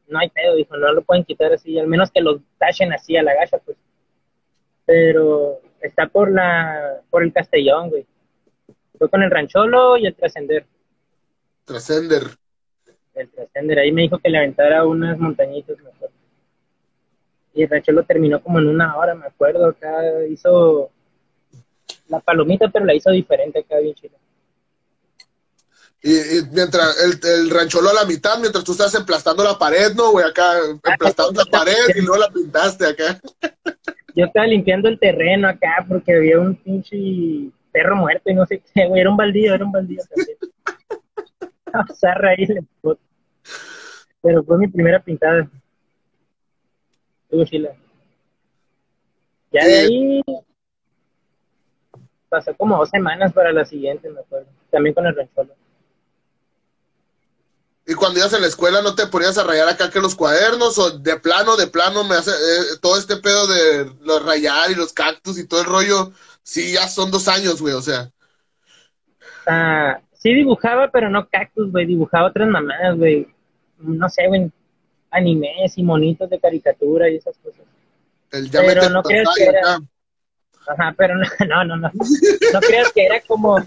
[0.07, 3.17] no hay pedo, dijo, no lo pueden quitar así, al menos que los tachen así
[3.17, 3.75] a la gacha, pues
[4.85, 8.05] pero está por la por el Castellón, güey.
[8.97, 10.65] Fue con el Rancholo y el Trascender.
[11.65, 12.37] Trascender.
[13.15, 16.09] El Trascender, ahí me dijo que le aventara unas montañitas, mejor.
[17.53, 20.89] Y el Rancholo terminó como en una hora, me acuerdo, acá hizo
[22.07, 24.17] la palomita, pero la hizo diferente acá, bien chido.
[26.01, 26.11] Y,
[26.51, 30.25] mientras el, el, rancholo a la mitad, mientras tú estás emplastando la pared, ¿no, güey?
[30.25, 33.21] Acá emplastando la pared y luego la pintaste acá.
[34.15, 36.97] yo estaba limpiando el terreno acá porque había un pinche
[37.71, 40.37] perro muerto y no sé qué, güey, era un baldío, era un baldío también.
[42.23, 42.47] ahí
[44.21, 45.49] Pero fue mi primera pintada.
[47.29, 47.75] Tuvo chila.
[49.51, 50.21] Ya de ahí
[52.29, 54.47] pasó como dos semanas para la siguiente, me acuerdo.
[54.71, 55.53] También con el rancholo.
[57.85, 60.77] ¿Y cuando ibas en la escuela no te ponías a rayar acá que los cuadernos
[60.79, 64.75] o de plano, de plano me hace eh, todo este pedo de los rayar y
[64.75, 66.11] los cactus y todo el rollo.
[66.41, 68.09] Sí, ya son dos años, güey, o sea.
[69.45, 73.27] Ah, sí dibujaba, pero no cactus, güey, dibujaba otras mamadas, güey.
[73.77, 74.49] No sé, güey,
[75.11, 77.65] animes y monitos de caricatura y esas cosas.
[78.31, 79.79] El Pero no creas que era- acá.
[80.65, 81.91] Ajá, pero no, no, no, no.
[82.53, 83.57] No creas que era como,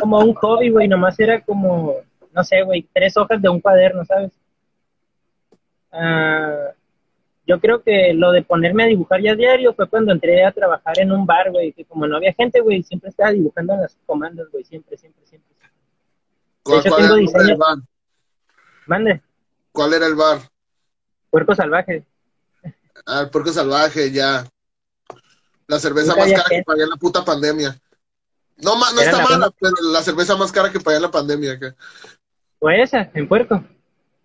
[0.00, 1.96] como un hobby, güey, nomás era como,
[2.32, 4.32] no sé, güey, tres hojas de un cuaderno, ¿sabes?
[5.92, 6.70] Ah,
[7.46, 10.98] yo creo que lo de ponerme a dibujar ya diario fue cuando entré a trabajar
[10.98, 13.98] en un bar, güey, que como no había gente, güey, siempre estaba dibujando en las
[14.06, 15.50] comandas, güey, siempre, siempre, siempre.
[16.62, 17.78] ¿Cuál, hecho, cuál tengo era el bar?
[18.86, 19.22] Mande,
[19.72, 20.40] ¿Cuál era el bar?
[21.30, 22.04] puerco salvaje.
[23.06, 24.46] Ah, el Puerco Salvaje, ya.
[25.66, 26.64] La cerveza Nunca más cara que gente.
[26.64, 27.80] pagué en la puta pandemia.
[28.58, 31.02] No, ma- no Era está la mala, pero la cerveza más cara que pagué en
[31.02, 31.52] la pandemia.
[31.52, 31.74] acá.
[32.58, 33.64] Fue esa, en puerco.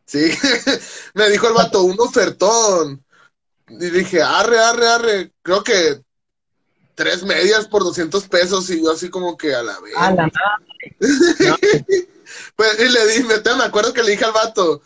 [0.06, 0.20] Sí,
[1.14, 3.04] me dijo el vato, un ofertón.
[3.68, 5.32] Y dije, arre, arre, arre.
[5.42, 6.02] Creo que
[6.96, 9.94] tres medias por 200 pesos y yo así como que a la vez.
[9.98, 10.98] A la madre.
[12.56, 14.82] Pues, y le dije, me, acuerdo que le dije al vato,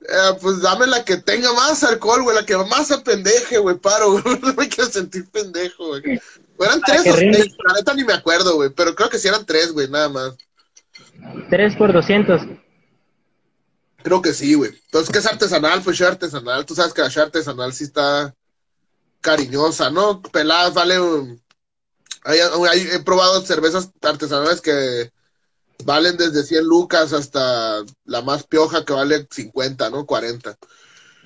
[0.00, 3.76] eh, pues dame la que tenga más alcohol, güey, la que más se pendeje, güey,
[3.78, 6.02] paro, güey, no me quiero sentir pendejo, güey.
[6.60, 9.28] Eran Para tres o seis, la neta ni me acuerdo, güey, pero creo que sí
[9.28, 10.34] eran tres, güey, nada más.
[11.50, 12.42] Tres por doscientos.
[14.02, 14.70] Creo que sí, güey.
[14.84, 15.80] Entonces, ¿qué es artesanal?
[15.82, 16.66] Pues ya artesanal.
[16.66, 18.34] Tú sabes que la ya artesanal sí está
[19.22, 20.20] cariñosa, ¿no?
[20.20, 21.42] Peladas vale un...
[22.24, 25.10] hay- hay- he probado cervezas artesanales que
[25.84, 30.06] valen desde 100 lucas hasta la más pioja que vale 50, ¿no?
[30.06, 30.56] 40.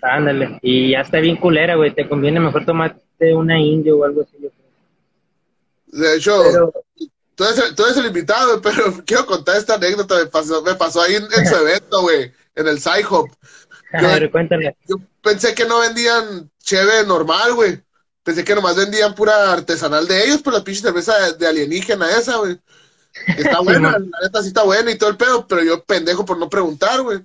[0.02, 0.58] Ándale.
[0.62, 1.94] Y ya está bien culera, güey.
[1.94, 4.37] Te conviene mejor tomarte una indio o algo así.
[4.40, 4.68] yo creo.
[5.87, 6.72] De hecho, Pero,
[7.34, 10.16] tú, eres, el- tú eres el invitado, pero quiero contar esta anécdota.
[10.16, 13.28] Me pasó, me pasó ahí en, en su evento, güey, en el Sci-Hop.
[13.92, 14.76] a ver, cuéntale.
[14.88, 17.80] Yo pensé que no vendían cheve normal, güey.
[18.22, 22.11] Pensé que nomás vendían pura artesanal de ellos, pues la pinche cerveza de, de alienígena
[22.16, 22.58] esa, güey.
[23.26, 26.38] Está buena, la neta sí está buena y todo el pedo, pero yo pendejo por
[26.38, 27.20] no preguntar, güey.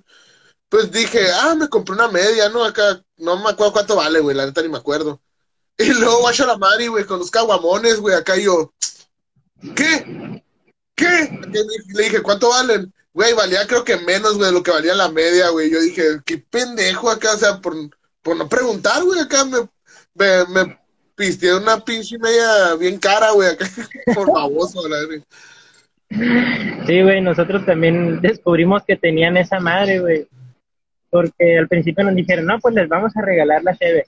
[0.68, 2.64] Pues dije, ah, me compré una media, ¿no?
[2.64, 5.20] Acá, no me acuerdo cuánto vale, güey, la neta ni me acuerdo.
[5.78, 8.72] Y luego guacho la Mari, güey, con los caguamones, güey, acá yo,
[9.74, 10.42] ¿qué?
[10.94, 11.40] ¿Qué?
[11.92, 12.92] Le dije, ¿cuánto valen?
[13.12, 15.70] Güey, valía creo que menos, güey, de lo que valía la media, güey.
[15.70, 17.74] Yo dije, qué pendejo acá, o sea, por,
[18.22, 19.68] por no preguntar, güey, acá me,
[20.14, 20.80] me, me
[21.14, 23.68] pisteé una pinche media bien cara, güey, acá,
[24.14, 25.24] por baboso, la verdad.
[26.86, 30.28] Sí, güey, nosotros también descubrimos que tenían esa madre, güey.
[31.10, 34.06] Porque al principio nos dijeron, no, pues les vamos a regalar la cheve.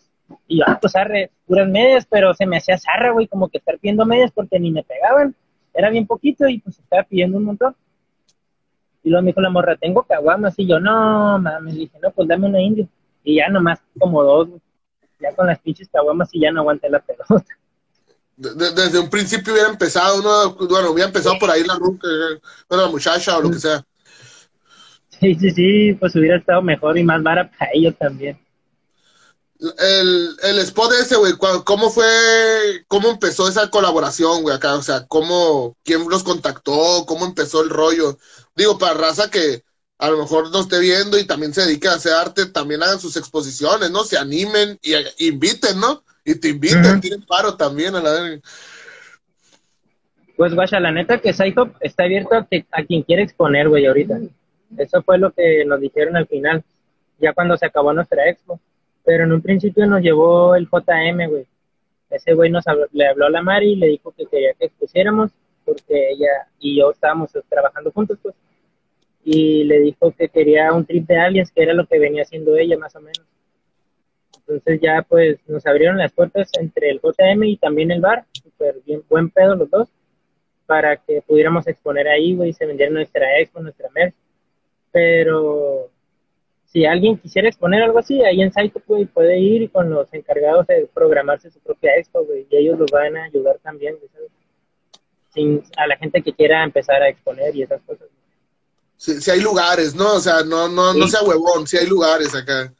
[0.48, 3.58] Y yo, ah, pues arre, puras medias, pero se me hacía zarra, güey, como que
[3.58, 5.34] estar pidiendo medias porque ni me pegaban.
[5.72, 7.76] Era bien poquito y pues estaba pidiendo un montón.
[9.02, 10.58] Y luego me dijo la morra, tengo caguamas.
[10.58, 12.86] Y yo, no, mames, dije, no, pues dame una india.
[13.22, 14.60] Y ya nomás como dos, güey.
[15.20, 17.56] Ya con las pinches caguamas y ya no aguanté la pelota.
[18.36, 20.54] De- de- desde un principio hubiera empezado, ¿no?
[20.68, 22.06] Bueno, hubiera empezado por ahí la ruca,
[22.68, 23.82] bueno, la muchacha o lo que sea.
[25.08, 28.38] Sí, sí, sí, pues hubiera estado mejor y más vara para ellos también.
[29.78, 31.32] El, el spot ese, güey,
[31.64, 34.74] ¿cómo fue, cómo empezó esa colaboración, güey, acá?
[34.74, 37.04] O sea, ¿cómo, quién los contactó?
[37.06, 38.18] ¿Cómo empezó el rollo?
[38.54, 39.64] Digo, para raza que
[39.98, 43.00] a lo mejor no esté viendo y también se dedique a hacer arte, también hagan
[43.00, 44.04] sus exposiciones, ¿no?
[44.04, 46.04] Se animen y eh, inviten, ¿no?
[46.26, 47.00] Y te inviten, Ujú.
[47.00, 48.40] tienen paro también a la verga.
[50.36, 53.86] Pues guacha, la neta que Psyhop está abierto a, que- a quien quiera exponer, güey,
[53.86, 54.18] ahorita.
[54.76, 56.62] Eso fue lo que nos dijeron al final,
[57.18, 58.60] ya cuando se acabó nuestra expo.
[59.04, 61.46] Pero en un principio nos llevó el JM, güey.
[62.10, 64.66] Ese güey nos habló- le habló a la Mari y le dijo que quería que
[64.66, 65.30] expusiéramos,
[65.64, 68.34] porque ella y yo estábamos trabajando juntos, pues.
[69.24, 72.56] Y le dijo que quería un trip de aliens, que era lo que venía haciendo
[72.56, 73.22] ella, más o menos.
[74.48, 78.76] Entonces ya, pues, nos abrieron las puertas entre el JM y también el bar, súper
[78.86, 79.88] bien, buen pedo los dos
[80.66, 84.14] para que pudiéramos exponer ahí, güey, se vendiera nuestra expo, nuestra merch.
[84.92, 85.90] Pero
[86.66, 90.66] si alguien quisiera exponer algo así, ahí en Saito, puede ir y con los encargados
[90.66, 94.30] de programarse su propia expo, güey, y ellos los van a ayudar también, ¿sabes?
[95.32, 98.08] Sin, a la gente que quiera empezar a exponer y esas cosas.
[98.96, 100.14] Si, si hay lugares, ¿no?
[100.14, 101.10] O sea, no, no, no Sí.
[101.12, 102.72] sea huevón, si hay lugares acá.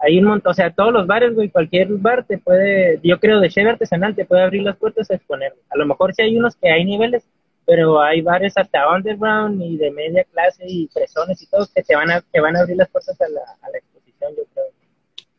[0.00, 3.40] Hay un montón, o sea, todos los bares, güey, cualquier bar te puede, yo creo,
[3.40, 5.54] de cheve artesanal te puede abrir las puertas a exponer.
[5.70, 7.24] A lo mejor sí hay unos que hay niveles,
[7.66, 11.96] pero hay bares hasta underground y de media clase y presones y todo que te
[11.96, 14.66] van a, que van a abrir las puertas a la, a la exposición, yo creo.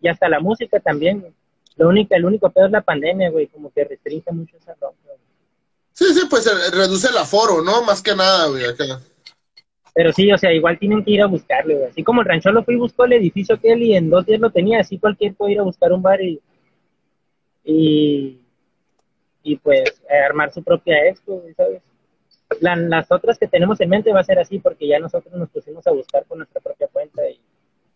[0.02, 1.34] Y hasta la música también, güey.
[1.78, 5.17] Lo único, el único peor es la pandemia, güey, como que restringe mucho esa güey.
[5.93, 7.82] Sí, sí, pues eh, reduce el aforo, ¿no?
[7.84, 9.00] Más que nada, güey, acá.
[10.00, 11.90] Pero sí, o sea, igual tienen que ir a buscarle, güey.
[11.90, 14.26] Así como el rancho lo fue y buscó el edificio que él y en dos
[14.26, 16.40] días lo tenía, así cualquier puede ir a buscar un bar y,
[17.66, 18.40] y,
[19.44, 21.82] y pues armar su propia expo, ¿sabes?
[22.62, 25.86] las otras que tenemos en mente va a ser así porque ya nosotros nos pusimos
[25.86, 27.38] a buscar por nuestra propia cuenta y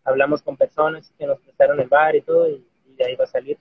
[0.03, 3.27] hablamos con personas que nos prestaron el bar y todo y, de ahí va a
[3.27, 3.57] salir.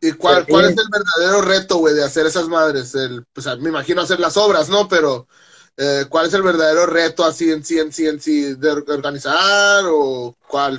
[0.00, 2.94] ¿Y cuál, cuál es el verdadero reto, güey, de hacer esas madres?
[2.94, 4.86] El, pues me imagino hacer las obras, ¿no?
[4.86, 5.26] Pero
[5.76, 9.84] eh, ¿cuál es el verdadero reto así en sí, en sí, en sí, de organizar
[9.86, 10.78] o cuál?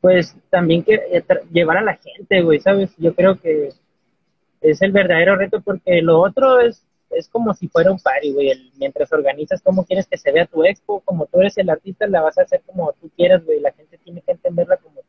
[0.00, 2.90] Pues también que eh, llevar a la gente, güey, ¿sabes?
[2.98, 3.72] Yo creo que
[4.60, 8.70] es el verdadero reto porque lo otro es es como si fuera un party, güey.
[8.76, 12.22] mientras organizas cómo quieres que se vea tu expo, como tú eres el artista, la
[12.22, 13.60] vas a hacer como tú quieras, güey.
[13.60, 15.00] La gente tiene que entenderla como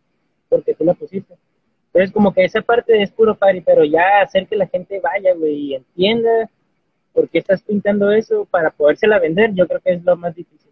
[0.47, 1.35] porque tú la pusiste.
[1.87, 5.33] Entonces, como que esa parte es puro party, pero ya hacer que la gente vaya,
[5.33, 6.49] güey, y entienda
[7.19, 10.71] por qué estás pintando eso para podérsela vender, yo creo que es lo más difícil.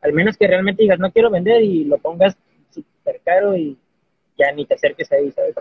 [0.00, 2.34] Al menos que realmente digas, no quiero vender y lo pongas
[2.70, 3.76] súper caro y
[4.38, 5.54] ya ni te acerques ahí, ¿sabes?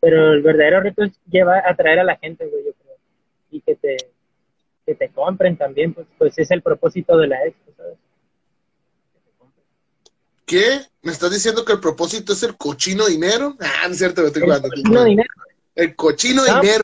[0.00, 2.96] Pero el verdadero reto es llevar, atraer a la gente, güey, yo creo.
[3.52, 3.96] Y que te,
[4.84, 7.96] que te compren también, pues, pues es el propósito de la expo, ¿sabes?
[10.44, 10.80] ¿Qué?
[11.02, 13.56] ¿Me estás diciendo que el propósito es el cochino dinero?
[13.60, 15.30] Ah, no es cierto, me estoy El cochino dinero.
[15.76, 16.82] El cochino dinero.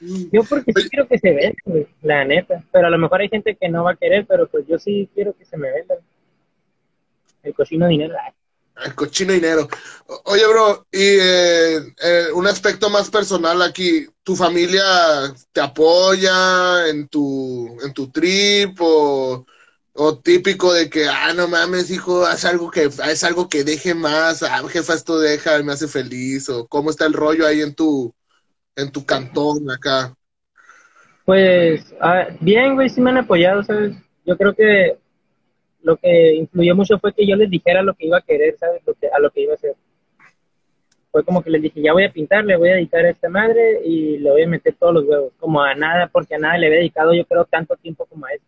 [0.00, 2.62] Yo porque sí quiero que se venda, güey, la neta.
[2.72, 5.08] Pero a lo mejor hay gente que no va a querer, pero pues yo sí
[5.14, 5.96] quiero que se me venda.
[7.42, 8.14] El cochino dinero.
[8.84, 9.68] El cochino dinero.
[10.24, 14.82] Oye, bro, y eh, eh, un aspecto más personal aquí, ¿tu familia
[15.52, 19.46] te apoya en tu, en tu trip o,
[19.94, 23.94] o típico de que, ah, no mames, hijo, haz algo que, es algo que deje
[23.94, 27.74] más, ah, jefa, esto deja, me hace feliz, o cómo está el rollo ahí en
[27.74, 28.14] tu,
[28.76, 30.14] en tu cantón acá?
[31.24, 31.94] Pues,
[32.40, 33.96] bien, güey, sí me han apoyado, ¿sabes?
[34.24, 34.96] Yo creo que
[35.82, 38.82] lo que influyó mucho fue que yo les dijera lo que iba a querer, ¿sabes?
[38.86, 39.74] Lo que, a lo que iba a hacer.
[41.10, 43.28] Fue como que les dije, ya voy a pintar, le voy a dedicar a esta
[43.28, 45.32] madre y le voy a meter todos los huevos.
[45.38, 48.32] Como a nada, porque a nada le había dedicado yo creo tanto tiempo como a
[48.32, 48.46] esto.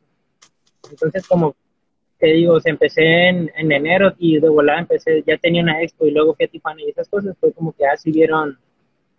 [0.90, 1.56] Entonces, como
[2.18, 6.06] te digo, se empecé en, en enero y de volada empecé, ya tenía una expo
[6.06, 8.58] y luego fui a y esas cosas, fue como que así vieron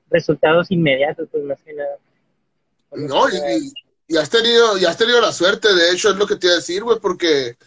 [0.10, 1.98] resultados inmediatos, pues más que nada.
[2.92, 3.72] No, y,
[4.08, 6.54] y, has tenido, y has tenido la suerte, de hecho, es lo que te iba
[6.54, 7.58] a decir, güey, porque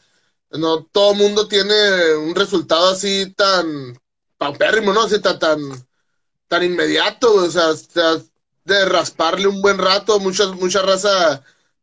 [0.50, 3.96] no todo mundo tiene un resultado así tan
[4.36, 5.04] paupérrimo, ¿no?
[5.04, 5.60] Así tan, tan,
[6.48, 7.72] tan inmediato, o sea,
[8.64, 11.42] de rasparle un buen rato, mucha, mucha raza,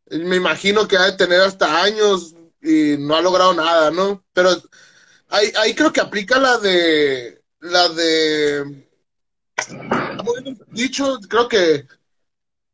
[0.09, 4.23] me imagino que ha de tener hasta años y no ha logrado nada, ¿no?
[4.33, 4.51] Pero
[5.29, 8.88] ahí, ahí creo que aplica la de, la de,
[10.71, 11.85] dicho, creo que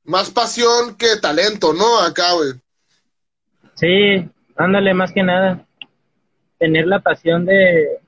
[0.03, 1.99] más pasión que talento, ¿no?
[1.99, 2.53] Acá, güey.
[3.75, 5.65] Sí, ándale, más que nada
[6.57, 7.99] tener la pasión de,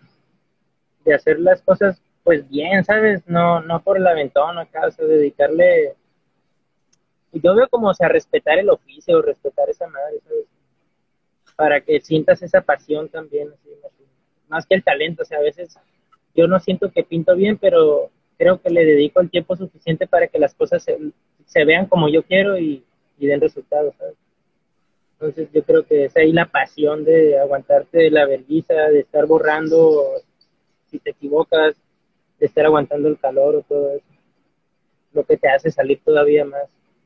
[1.06, 3.22] de hacer las cosas pues bien, ¿sabes?
[3.28, 5.96] No, no por el aventón acá, o sea, dedicarle,
[7.32, 10.46] yo veo como, o sea, respetar el oficio, respetar esa madre, ¿sabes?
[11.56, 13.70] Para que sientas esa pasión también, así,
[14.50, 15.78] más que el talento, o sea, a veces
[16.36, 20.28] yo no siento que pinto bien, pero creo que le dedico el tiempo suficiente para
[20.28, 22.84] que las cosas se, vean como yo quiero y,
[23.18, 23.96] den resultados.
[25.14, 30.04] Entonces yo creo que es ahí la pasión de aguantarte la vergüenza, de estar borrando
[30.92, 31.76] si te equivocas,
[32.40, 34.06] de estar aguantando el calor o todo eso.
[35.14, 36.66] Lo que te hace salir todavía más,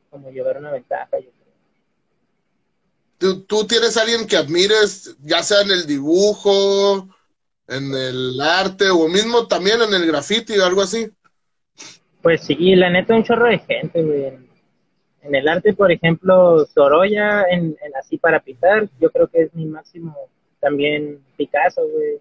[0.09, 1.53] como llevar una ventaja, yo creo.
[3.17, 7.07] ¿Tú, ¿Tú tienes alguien que admires, ya sea en el dibujo,
[7.67, 11.09] en el arte o mismo también en el graffiti o algo así?
[12.21, 14.51] Pues sí, la neta un chorro de gente, güey
[15.21, 19.65] en el arte, por ejemplo, Sorolla, en, así para pintar, yo creo que es mi
[19.65, 20.15] máximo.
[20.59, 22.19] También Picasso, güey.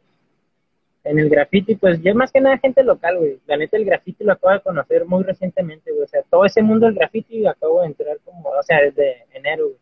[1.03, 3.41] En el graffiti, pues yo más que nada gente local, güey.
[3.47, 6.05] La neta, el graffiti lo acabo de conocer muy recientemente, güey.
[6.05, 9.65] O sea, todo ese mundo del graffiti acabo de entrar como, o sea, desde enero,
[9.65, 9.79] güey.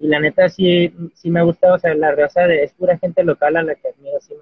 [0.00, 3.22] Y la neta, sí, sí me gusta, o sea, la raza de, es pura gente
[3.22, 4.34] local a la que admiro, sí,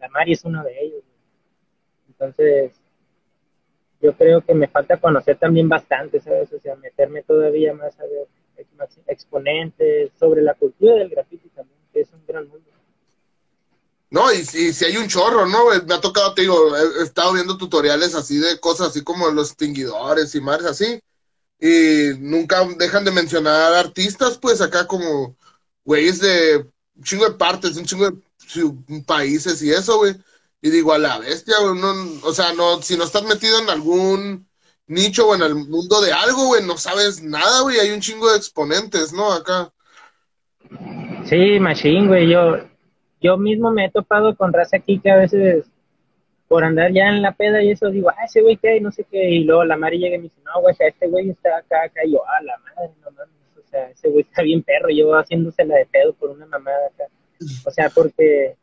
[0.00, 2.08] La Mari es uno de ellos, güey.
[2.08, 2.72] Entonces,
[4.00, 6.52] yo creo que me falta conocer también bastante, ¿sabes?
[6.52, 8.26] O sea, meterme todavía más a ver
[9.06, 12.64] exponentes sobre la cultura del graffiti también, que es un gran mundo.
[14.08, 15.66] No, y si, hay un chorro, ¿no?
[15.86, 19.50] Me ha tocado, te digo, he, estado viendo tutoriales así de cosas así como los
[19.50, 21.00] extinguidores y más así,
[21.60, 25.36] y nunca dejan de mencionar artistas, pues acá como
[25.84, 26.66] güeyes de
[26.96, 30.14] un chingo de partes, un chingo de países y eso, güey
[30.66, 34.48] y digo, a la bestia, o sea, no, si no estás metido en algún
[34.88, 38.28] nicho o en el mundo de algo, güey, no sabes nada, güey, hay un chingo
[38.28, 39.32] de exponentes, ¿no?
[39.32, 39.70] Acá.
[41.26, 42.56] Sí, machine, güey, yo,
[43.20, 45.66] yo mismo me he topado con raza aquí que a veces
[46.48, 48.90] por andar ya en la peda y eso digo, ah, ese güey que hay, no
[48.90, 51.58] sé qué, y luego la Mari llega y me dice, no, güey, este güey está
[51.58, 54.64] acá, acá, y yo, ah, la madre, no mames, o sea, ese güey está bien
[54.64, 57.04] perro, yo haciéndose la de pedo por una mamada acá,
[57.64, 58.56] o sea, porque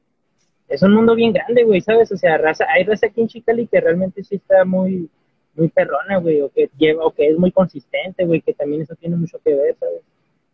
[0.74, 2.12] es un mundo bien grande, güey, ¿sabes?
[2.12, 5.08] O sea, raza, hay raza aquí en Chicali que realmente sí está muy,
[5.54, 8.96] muy perrona, güey, o que lleva, o que es muy consistente, güey, que también eso
[8.96, 10.02] tiene mucho que ver, ¿sabes?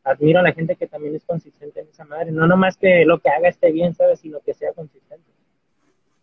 [0.04, 3.20] Admiro a la gente que también es consistente en esa madre, no nomás que lo
[3.20, 4.20] que haga esté bien, ¿sabes?
[4.20, 5.24] Sino que sea consistente.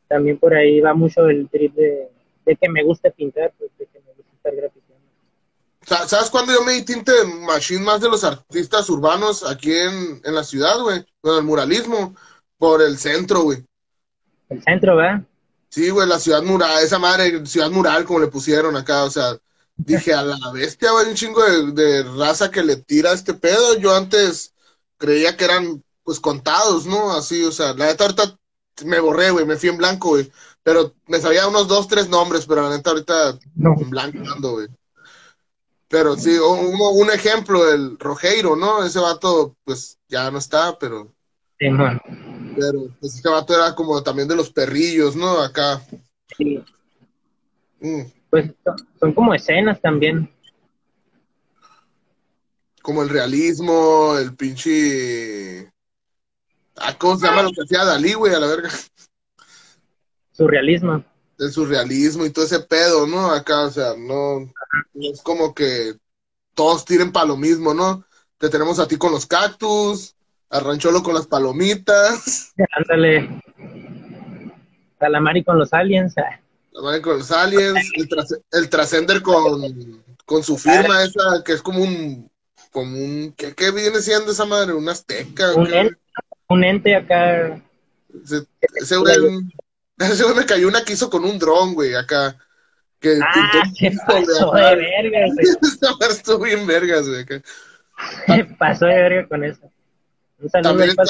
[0.09, 2.11] También por ahí va mucho el trip de,
[2.45, 5.07] que me guste pintar, pues, de que me gusta estar grafiteando.
[6.07, 10.21] ¿Sabes cuándo yo me di tinte de machine más de los artistas urbanos aquí en,
[10.23, 11.03] en la ciudad, güey?
[11.23, 12.15] Con el muralismo,
[12.59, 13.65] por el centro, güey.
[14.49, 15.23] El centro, ¿verdad?
[15.69, 19.37] Sí, güey, la ciudad mural, esa madre, ciudad mural, como le pusieron acá, o sea,
[19.77, 23.77] dije, a la bestia, güey, un chingo de, raza que le tira este pedo.
[23.79, 24.55] Yo antes
[24.97, 27.13] creía que eran, pues, contados, ¿no?
[27.13, 28.39] Así, o sea, la neta ahorita
[28.85, 30.31] me borré, güey, me fui en blanco, güey.
[30.63, 34.69] Pero me sabía unos dos, tres nombres, pero la neta ahorita en blanco ando, güey.
[35.89, 38.83] Pero sí, un, un ejemplo, el Rojeiro, ¿no?
[38.85, 41.13] Ese vato, pues, ya no está, pero...
[41.59, 42.01] Sí, man.
[42.57, 45.41] Pero pues este vato era como también de los perrillos, ¿no?
[45.41, 45.83] Acá.
[46.37, 46.63] Sí.
[47.81, 48.03] Mm.
[48.31, 48.53] Pues
[48.99, 50.31] son como escenas también.
[52.83, 55.73] Como el realismo, el pinche.
[56.77, 58.35] Ah, ¿Cómo se llama lo que hacía Dalí, güey?
[58.35, 58.71] A la verga.
[60.33, 61.05] Surrealismo.
[61.39, 63.31] El surrealismo y todo ese pedo, ¿no?
[63.31, 65.95] Acá, o sea, no, no es como que
[66.55, 68.05] todos tiren para lo mismo, ¿no?
[68.39, 70.16] Te tenemos a ti con los cactus,
[70.51, 72.53] Arrancholo con las palomitas.
[72.73, 73.43] Ándale.
[74.99, 76.15] Calamari con los aliens.
[76.73, 77.91] Calamari con los aliens.
[78.53, 82.31] El, Trascender con, con su firma esa, que es como un.
[82.71, 84.75] Como un ¿qué, ¿Qué viene siendo esa madre?
[84.75, 85.55] ¿Un azteca?
[85.55, 85.97] Un, ente,
[86.49, 87.63] un ente acá.
[88.23, 88.47] Ese,
[89.99, 92.37] ese me cayó una que hizo con un dron, güey, acá.
[93.01, 96.11] Que ah, se pasó de, de vergas, güey.
[96.11, 97.25] estuvo bien vergas, güey.
[98.27, 99.71] Se pasó de verga con eso.
[100.63, 101.05] También está,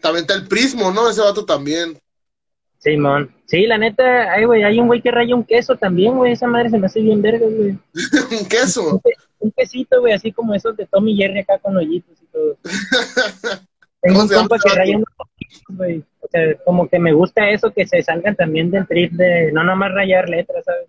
[0.00, 1.08] también está el Prismo, ¿no?
[1.08, 1.98] Ese vato también.
[2.78, 3.34] Simón.
[3.46, 6.32] Sí, la neta, ay, güey, hay un güey que raya un queso también, güey.
[6.32, 7.78] Esa madre se me hace bien verga, güey.
[8.40, 9.00] ¿Un queso?
[9.38, 12.58] Un, quesito, güey, así como esos de Tommy Jerry acá con hoyitos y todo.
[14.02, 15.04] Tengo un compa que raya un
[15.68, 16.04] güey.
[16.20, 19.64] O sea, como que me gusta eso, que se salgan también del trip de no
[19.64, 20.88] nomás rayar letras, ¿sabes?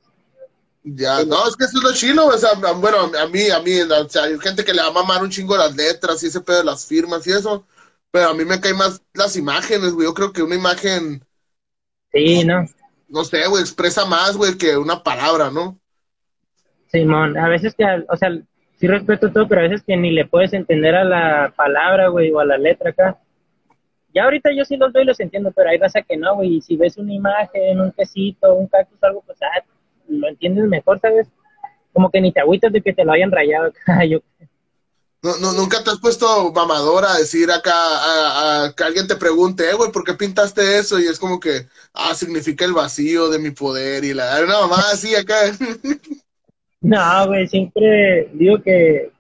[0.87, 3.81] Ya, no, es que eso es lo chino, o sea, bueno, a mí, a mí,
[3.81, 6.41] o sea, hay gente que le va a mamar un chingo las letras y ese
[6.41, 7.65] pedo de las firmas y eso,
[8.11, 11.25] pero a mí me caen más las imágenes, güey, yo creo que una imagen...
[12.11, 12.65] Sí, ¿no?
[13.07, 15.79] No sé, güey, expresa más, güey, que una palabra, ¿no?
[16.91, 18.29] Simón, a veces que, o sea,
[18.75, 22.31] sí respeto todo, pero a veces que ni le puedes entender a la palabra, güey,
[22.31, 23.17] o a la letra acá.
[24.13, 26.57] Ya ahorita yo sí los doy y los entiendo, pero hay raza que no, güey,
[26.57, 29.63] y si ves una imagen, un quesito, un cactus, algo, pues, ah,
[30.07, 31.27] lo entiendes mejor, ¿sabes?
[31.93, 33.71] Como que ni te agüitas de que te lo hayan rayado
[34.09, 34.19] Yo...
[35.21, 39.67] No, no, nunca te has puesto mamadora a decir acá, a, que alguien te pregunte,
[39.67, 40.99] eh, güey, ¿por qué pintaste eso?
[40.99, 44.83] Y es como que, ah, significa el vacío de mi poder y la, una mamá
[44.93, 45.35] así acá.
[46.81, 49.11] no, güey, siempre digo que,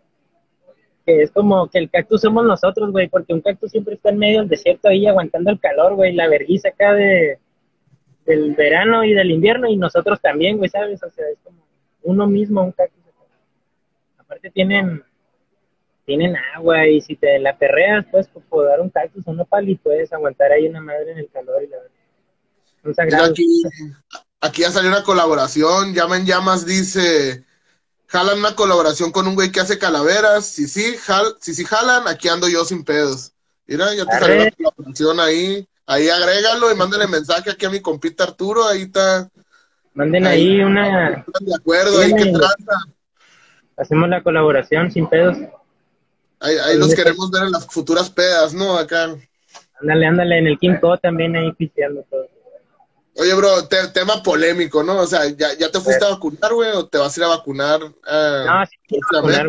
[1.07, 4.19] que es como que el cactus somos nosotros, güey, porque un cactus siempre está en
[4.19, 7.39] medio del desierto ahí aguantando el calor, güey, la vergüenza acá de,
[8.25, 11.01] del verano y del invierno y nosotros también, güey, ¿sabes?
[11.03, 11.65] O sea, es como
[12.03, 13.03] uno mismo, un cactus.
[14.17, 15.03] Aparte tienen
[16.05, 19.67] tienen agua y si te la perreas, pues puedo dar un cactus o un nopal
[19.67, 23.25] y puedes aguantar ahí una madre en el calor y la verdad.
[23.31, 23.63] Aquí,
[24.41, 27.43] aquí ya salió una colaboración, Llamen Llamas dice,
[28.05, 32.07] jalan una colaboración con un güey que hace calaveras, si sí, jal, si sí jalan,
[32.07, 33.33] aquí ando yo sin pedos.
[33.65, 35.67] Mira, ya te salió una colaboración ahí.
[35.87, 39.29] Ahí agrégalo y mándale mensaje aquí a mi compita Arturo, ahí está.
[39.93, 41.25] Manden ahí, una...
[41.39, 42.85] De acuerdo, ahí que trata.
[43.77, 45.37] Hacemos la colaboración sin pedos.
[46.39, 48.77] Ahí, ahí los queremos ver en las futuras pedas, ¿no?
[48.77, 49.15] Acá.
[49.79, 52.27] Ándale, ándale, en el King también ahí oficiando todo.
[53.17, 54.99] Oye, bro, tema polémico, ¿no?
[54.99, 56.71] O sea, ¿ya, ya te fuiste a vacunar, güey?
[56.71, 57.81] ¿O te vas a ir a vacunar?
[57.81, 59.47] Eh, no, sí, vacunar,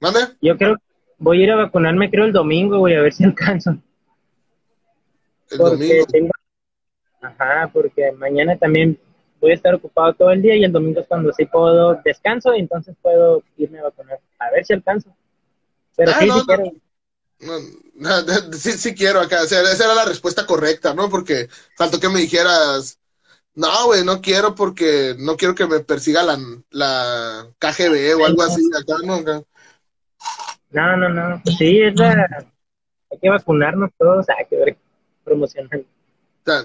[0.00, 0.20] ¿Mande?
[0.42, 0.76] Yo creo,
[1.16, 3.78] voy a ir a vacunarme creo el domingo, güey, a ver si alcanzo.
[5.50, 6.30] El domingo.
[7.20, 8.98] Ajá, porque mañana también
[9.40, 12.54] voy a estar ocupado todo el día y el domingo es cuando sí puedo descanso
[12.54, 14.20] y entonces puedo irme a vacunar.
[14.38, 15.14] A ver si alcanzo.
[15.96, 16.64] Pero ah, sí, sí quiero.
[18.52, 19.42] sí, sí quiero acá.
[19.42, 21.08] esa era la respuesta correcta, ¿no?
[21.08, 22.98] Porque faltó que me dijeras,
[23.54, 26.38] No, güey, no quiero porque no quiero que me persiga la,
[26.70, 29.20] la KGB o algo así acá, ¿no?
[30.70, 31.42] No, no, no.
[31.58, 32.46] Sí, es la...
[33.10, 34.76] Hay que vacunarnos todos, hay que
[35.28, 35.80] ver promocionar.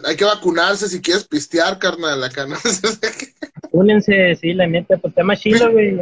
[0.05, 2.55] hay que vacunarse si quieres pistear, carnal, acá, ¿no?
[3.72, 5.97] Únense, sí, la neta, pues está más chido, güey.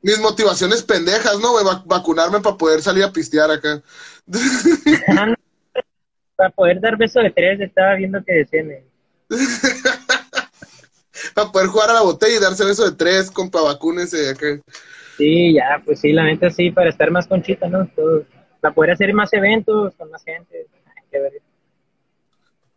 [0.00, 1.64] Mis motivaciones pendejas, ¿no, güey?
[1.86, 3.82] vacunarme para poder salir a pistear acá.
[6.36, 8.70] para poder dar beso de tres, estaba viendo que decían.
[8.70, 8.84] Eh.
[11.34, 14.60] para poder jugar a la botella y darse beso de tres, compa, vacúnense acá.
[15.16, 17.90] Sí, ya, pues sí, la neta sí, para estar más conchita, ¿no?
[18.60, 20.66] para poder hacer más eventos con más gente.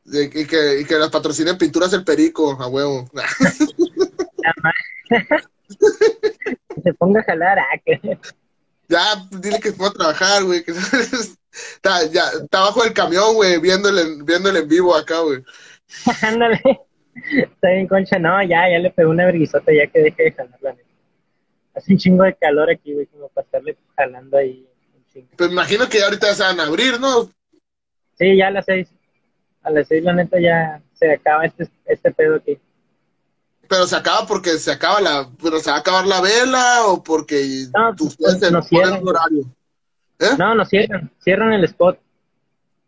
[0.06, 3.10] Y que, y que las patrocinen pinturas el perico, a huevo.
[6.84, 7.80] se ponga a jalar, ah,
[8.88, 9.00] Ya,
[9.32, 10.64] dile que se a trabajar, güey.
[11.76, 15.44] está, ya, está abajo del camión, güey, viéndole, viéndole en vivo acá, güey.
[16.22, 16.62] Ándale.
[17.14, 18.18] Está bien, concha.
[18.18, 20.90] No, ya, ya le pegó una verguisota ya que deje de jalar, la neta.
[21.76, 24.68] Hace un chingo de calor aquí, güey, como para estarle jalando ahí.
[25.36, 27.30] Pues imagino que ya ahorita se van a abrir, ¿no?
[28.18, 28.88] Sí, ya a las seis.
[29.64, 32.60] A las seis, la neta, ya se acaba este, este pedo aquí.
[33.68, 37.02] Pero se acaba porque se acaba la, pero se va a acabar la vela o
[37.02, 39.08] porque no, pues, ustedes no cierran.
[39.08, 39.46] horario.
[40.20, 40.36] ¿Eh?
[40.38, 42.00] No, no cierran, cierran el spot.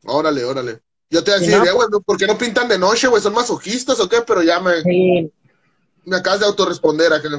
[0.06, 0.80] Órale, órale.
[1.10, 3.22] Yo te decía, güey, no, ¿por qué no pintan de noche, güey?
[3.22, 4.18] ¿Son masoquistas o qué?
[4.26, 5.32] Pero ya me, sí.
[6.06, 7.30] me acabas de autorresponder acá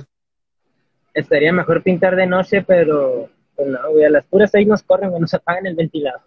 [1.14, 5.10] estaría mejor pintar de noche, pero pues no, güey, a las puras ahí nos corren,
[5.10, 6.20] güey, nos apagan el ventilador.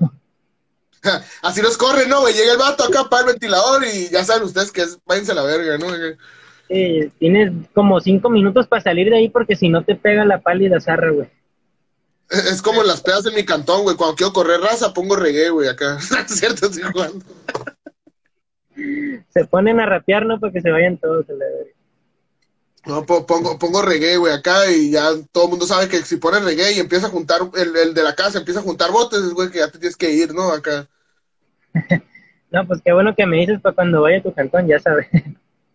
[1.42, 2.34] Así nos corren, ¿no, güey?
[2.34, 5.36] Llega el vato acá, apaga el ventilador y ya saben ustedes que es, váyanse a
[5.36, 5.88] la verga, ¿no?
[6.70, 10.42] Sí, tienes como cinco minutos para salir de ahí porque si no te pega la
[10.42, 11.30] pálida zarra, güey.
[12.30, 13.96] Es como las pedas de mi cantón, güey.
[13.96, 15.98] Cuando quiero correr raza, pongo reggae, güey, acá.
[16.28, 16.66] ¿Cierto?
[16.66, 17.26] Estoy jugando.
[19.30, 20.40] Se ponen a rapear, ¿no?
[20.40, 21.72] Para que se vayan todos a la verga.
[22.86, 26.44] No, pongo, pongo reggae, güey, acá y ya todo el mundo sabe que si pones
[26.44, 29.50] reggae y empieza a juntar, el, el de la casa empieza a juntar botes, güey,
[29.50, 30.54] que ya te tienes que ir, ¿no?
[30.54, 30.88] Acá.
[32.52, 35.08] no, pues qué bueno que me dices para cuando vaya a tu cantón, ya sabes.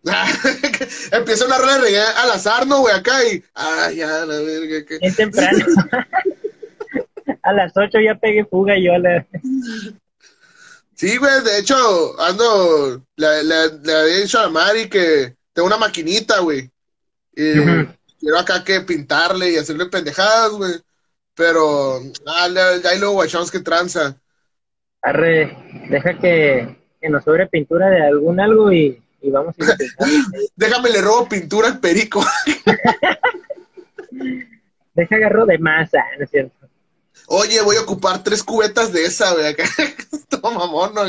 [1.11, 2.93] empieza una rueda de al azar, ¿no, güey?
[2.93, 3.43] Acá y.
[3.53, 4.85] Ay, ya, la verga.
[4.85, 4.97] Que...
[5.01, 5.65] Es temprano.
[7.43, 9.25] a las ocho ya pegué fuga yo a la.
[10.95, 13.01] Sí, güey, de hecho, ando.
[13.15, 16.69] Le, le, le había dicho a Mari que tengo una maquinita, güey.
[17.35, 17.53] Y
[18.19, 20.73] quiero acá que pintarle y hacerle pendejadas, güey.
[21.35, 24.15] Pero ah, ahí luego guachamos que tranza.
[25.01, 25.57] Arre,
[25.89, 29.65] deja que, que, nos sobre pintura de algún algo y, y vamos a
[30.55, 32.23] Déjame le robo pintura al perico.
[34.93, 36.67] deja agarro de masa, ¿no es cierto?
[37.27, 39.63] Oye, voy a ocupar tres cubetas de esa, güey, acá.
[40.29, 41.03] Toma, mamón, ¿no?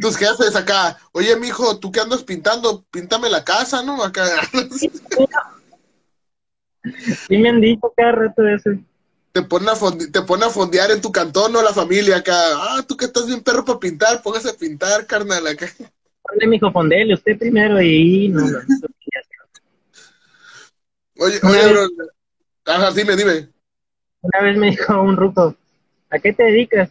[0.00, 0.96] Tus jefes acá.
[1.12, 2.84] Oye, mijo, ¿tú qué andas pintando?
[2.90, 4.02] Píntame la casa, ¿no?
[4.02, 4.24] Acá.
[7.28, 8.70] Sí me han dicho cada rato eso.
[9.34, 9.74] Te ponen, a
[10.12, 11.60] te pone a fondear en tu cantón, ¿no?
[11.60, 12.36] La familia acá.
[12.54, 15.66] Ah, tú que estás bien perro para pintar, póngase a pintar, carnal, acá.
[16.22, 18.28] Ponle, mijo, fondele usted primero y...
[18.28, 18.58] No, no,
[21.18, 21.88] oye, oye, bro.
[22.64, 23.48] Ajá, dime, dime.
[24.20, 25.56] Una vez me dijo un ruco,
[26.10, 26.90] ¿a qué te dedicas?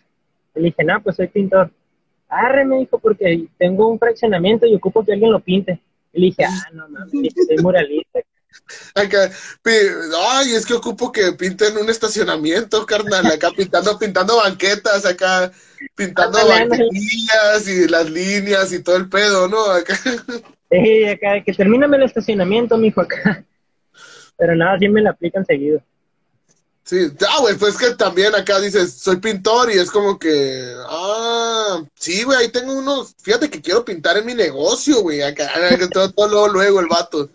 [0.53, 1.71] Le dije, no, pues soy pintor.
[2.27, 5.79] Arre, me dijo, porque tengo un fraccionamiento y ocupo que alguien lo pinte.
[6.11, 8.19] Le dije, ah, no mames, soy muralista.
[8.95, 9.31] Acá,
[9.65, 15.51] ay, es que ocupo que pinten un estacionamiento, carnal, acá pintando, pintando banquetas, acá
[15.95, 19.63] pintando banquetillas y las líneas y todo el pedo, ¿no?
[19.65, 19.97] Acá.
[20.71, 23.43] Sí, acá, que termíname el estacionamiento, mijo, acá.
[24.37, 25.81] Pero nada, sí me lo aplican seguido.
[26.85, 31.81] Sí, ah, güey, pues que también acá dices, soy pintor y es como que, ah,
[31.95, 35.49] sí, güey, ahí tengo unos, fíjate que quiero pintar en mi negocio, güey, acá,
[35.93, 37.29] todo, todo luego, luego el vato.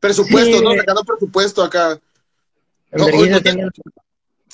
[0.00, 0.74] Presupuesto, ¿no?
[0.76, 2.00] Sacando presupuesto acá.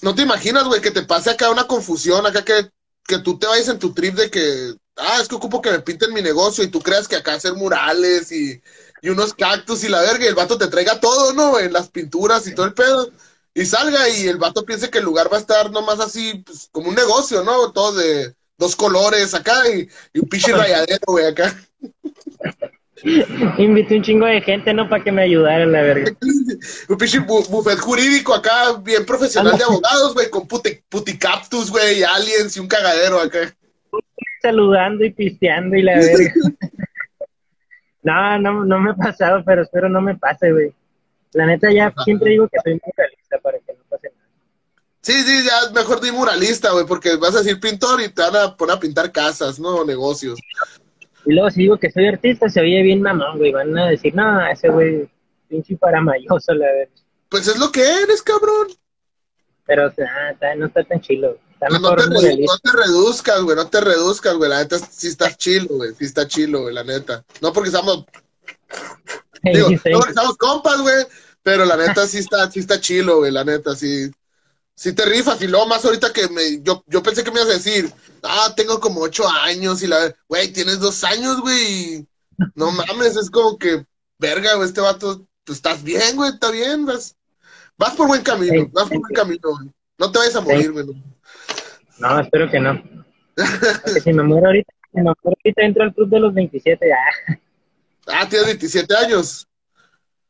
[0.02, 2.68] No, te, imaginas, güey, que te pase acá una confusión, acá que,
[3.06, 5.80] que tú te vayas en tu trip de que, ah, es que ocupo que me
[5.80, 8.60] pinten mi negocio y tú creas que acá hacer murales y,
[9.02, 11.58] y unos cactus y la verga y el vato te traiga todo, ¿no?
[11.58, 13.10] En las pinturas y todo el pedo
[13.54, 16.68] y salga y el vato piense que el lugar va a estar nomás así, pues,
[16.72, 17.72] como un negocio, ¿no?
[17.72, 19.88] Todo de dos colores acá y,
[20.18, 21.56] un pinche rayadero, güey, acá.
[23.58, 24.88] Invité un chingo de gente, ¿no?
[24.88, 26.12] Para que me ayudara, la verga.
[26.88, 32.56] un pinche buffet jurídico acá, bien profesional de abogados, güey, con puti, puticaptus, güey, aliens
[32.56, 33.54] y un cagadero acá.
[34.40, 36.32] Saludando y pisteando y la verga.
[38.02, 40.72] no, no, no me ha pasado, pero espero no me pase, güey.
[41.32, 44.28] La neta, ya siempre digo que soy muralista para que no pase nada.
[45.02, 48.36] Sí, sí, ya mejor di muralista, güey, porque vas a decir pintor y te van
[48.36, 49.84] a poner a pintar casas, ¿no?
[49.84, 50.38] Negocios.
[51.26, 53.52] Y luego si digo que soy artista, se oye bien mamón, güey.
[53.52, 55.08] Van a decir, no, ese güey,
[55.48, 56.92] pinche paramayoso, la verdad.
[57.28, 58.68] Pues es lo que eres, cabrón.
[59.66, 61.38] Pero, sea, no está tan chilo.
[61.70, 64.50] no, no, te no, te reduzcas, güey, no te reduzcas, güey.
[64.50, 65.94] La neta sí está chilo, güey.
[65.94, 67.24] Sí está chilo, güey, la neta.
[67.40, 68.04] No porque estamos.
[69.42, 71.06] Digo, no porque estamos compas, güey.
[71.42, 74.10] Pero la neta sí está, sí está chilo, güey, la neta, sí.
[74.76, 77.50] Sí te rifas, y luego más ahorita que me, yo, yo pensé que me ibas
[77.50, 77.90] a decir,
[78.24, 82.06] ah, tengo como ocho años, y la, güey, tienes dos años, güey,
[82.56, 83.84] no mames, es como que,
[84.18, 87.16] verga, güey, este vato, pues estás bien, güey, está bien, vas,
[87.78, 89.70] vas por buen camino, vas por buen camino, güey.
[89.98, 90.86] No te vayas a morir, güey.
[91.98, 92.20] No.
[92.20, 92.82] espero que no.
[93.84, 96.88] Porque si me muero ahorita, si me muero ahorita entro al club de los 27,
[96.88, 97.38] ya.
[98.06, 99.46] Ah, tienes 27 años.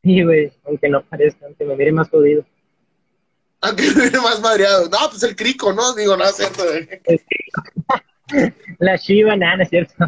[0.03, 2.45] Sí, güey, aunque no parezca, aunque me mire más jodido.
[3.67, 4.89] Aunque me mire más madreado.
[4.89, 5.93] No, pues el crico, ¿no?
[5.93, 6.63] Digo, no es cierto.
[8.79, 9.93] La chiva, nada, no es cierto.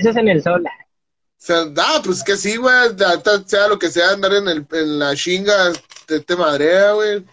[0.00, 0.64] Las en el sol.
[0.64, 0.70] O
[1.36, 2.74] sea, no, pues que sí, güey,
[3.46, 5.72] sea lo que sea, andar en, el, en la chinga,
[6.06, 7.24] te, te madrea, güey.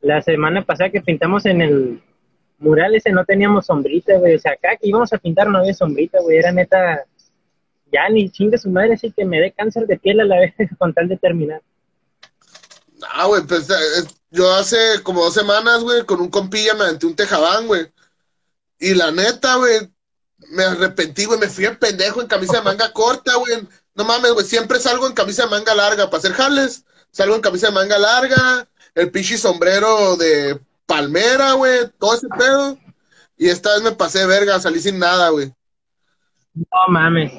[0.00, 2.02] la semana pasada que pintamos en el
[2.58, 4.36] mural ese no teníamos sombrita, güey.
[4.36, 6.38] O sea, acá que íbamos a pintar no había sombrita, güey.
[6.38, 7.04] Era neta
[7.92, 10.54] ya ni chingue su madre, así que me dé cáncer de piel a la vez
[10.78, 11.62] con tal de terminar.
[13.12, 13.74] Ah, güey, pues eh,
[14.30, 17.92] yo hace como dos semanas, güey, con un compilla me aventé un tejabán, güey.
[18.78, 19.90] Y la neta, güey,
[20.50, 23.66] me arrepentí, güey, me fui en pendejo en camisa de manga corta, güey.
[23.94, 26.84] No mames, güey, siempre salgo en camisa de manga larga para hacer jales.
[27.10, 32.78] Salgo en camisa de manga larga, el pichi sombrero de palmera, güey, todo ese pedo.
[33.36, 35.52] Y esta vez me pasé verga, salí sin nada, güey.
[36.54, 37.32] No mames.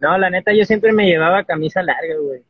[0.00, 2.42] No, la neta, yo siempre me llevaba camisa larga, güey.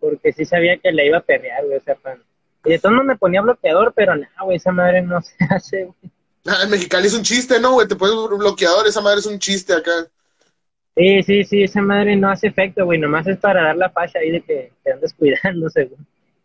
[0.00, 2.22] Porque sí sabía que le iba a perrear, güey, o sea, pan.
[2.64, 6.12] Y de todos me ponía bloqueador, pero no, güey, esa madre no se hace, güey.
[6.46, 7.88] Ah, en Mexicali es un chiste, ¿no, güey?
[7.88, 10.06] Te pones bloqueador, esa madre es un chiste acá.
[10.96, 14.18] Sí, sí, sí, esa madre no hace efecto, güey, nomás es para dar la facha
[14.18, 16.00] ahí de que te andas cuidándose, güey.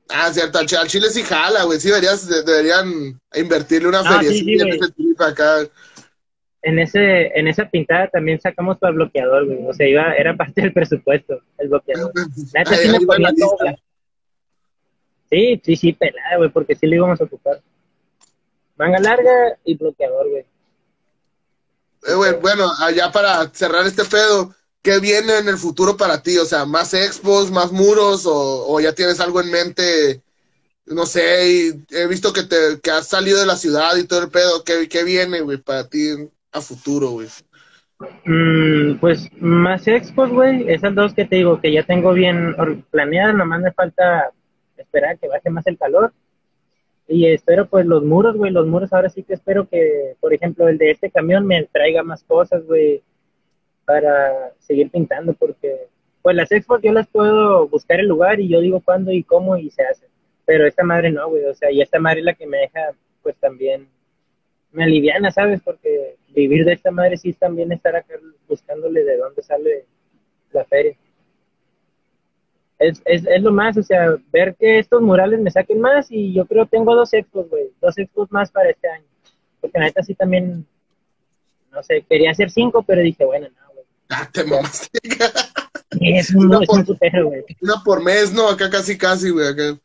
[0.09, 4.91] Ah, cierto, al, chile sí jala, güey, sí deberías, deberían invertirle una feria en ese
[4.91, 5.65] trip acá
[6.63, 9.65] en ese en esa pintada también sacamos para el bloqueador, güey.
[9.67, 12.11] O sea, iba, era parte del presupuesto, el bloqueador.
[15.29, 17.61] sí, sí, sí, pelada, güey, porque sí le íbamos a ocupar.
[18.77, 20.45] Manga larga y bloqueador, güey.
[22.05, 26.37] Eh, bueno, allá para cerrar este pedo, ¿qué viene en el futuro para ti?
[26.37, 30.21] O sea, ¿más expos, más muros o, ya tienes algo en mente?
[30.85, 34.29] No sé, he visto que, te, que has salido de la ciudad y todo el
[34.29, 34.63] pedo.
[34.63, 37.27] ¿Qué, qué viene, güey, para ti a futuro, güey?
[38.25, 42.55] Mm, pues más expos, güey, esas dos que te digo que ya tengo bien
[42.91, 44.31] planeadas, nomás me falta
[44.77, 46.13] esperar que baje más el calor.
[47.07, 50.67] Y espero pues los muros, güey, los muros ahora sí que espero que, por ejemplo,
[50.67, 53.03] el de este camión me traiga más cosas, güey,
[53.85, 55.87] para seguir pintando, porque
[56.21, 59.57] pues las expos yo las puedo buscar el lugar y yo digo cuándo y cómo
[59.57, 60.07] y se hace.
[60.45, 62.93] Pero esta madre no, güey, o sea, y esta madre es la que me deja
[63.21, 63.87] pues también
[64.73, 65.61] me aliviana, ¿sabes?
[65.63, 68.15] Porque vivir de esta madre sí es también estar acá
[68.47, 69.85] buscándole de dónde sale
[70.51, 70.95] la feria.
[72.79, 76.33] Es, es, es, lo más, o sea, ver que estos murales me saquen más y
[76.33, 79.05] yo creo tengo dos expos, güey, dos expos más para este año.
[79.61, 80.65] Porque la neta sí también,
[81.71, 83.85] no sé, quería hacer cinco, pero dije, bueno, no, güey.
[84.09, 84.99] Ah, te mamaste.
[86.01, 87.45] Es un, una, por, güey.
[87.61, 88.49] una por mes, ¿no?
[88.49, 89.79] Acá casi, casi, güey, acá.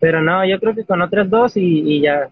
[0.00, 2.30] Pero no, yo creo que con otras dos y, y ya,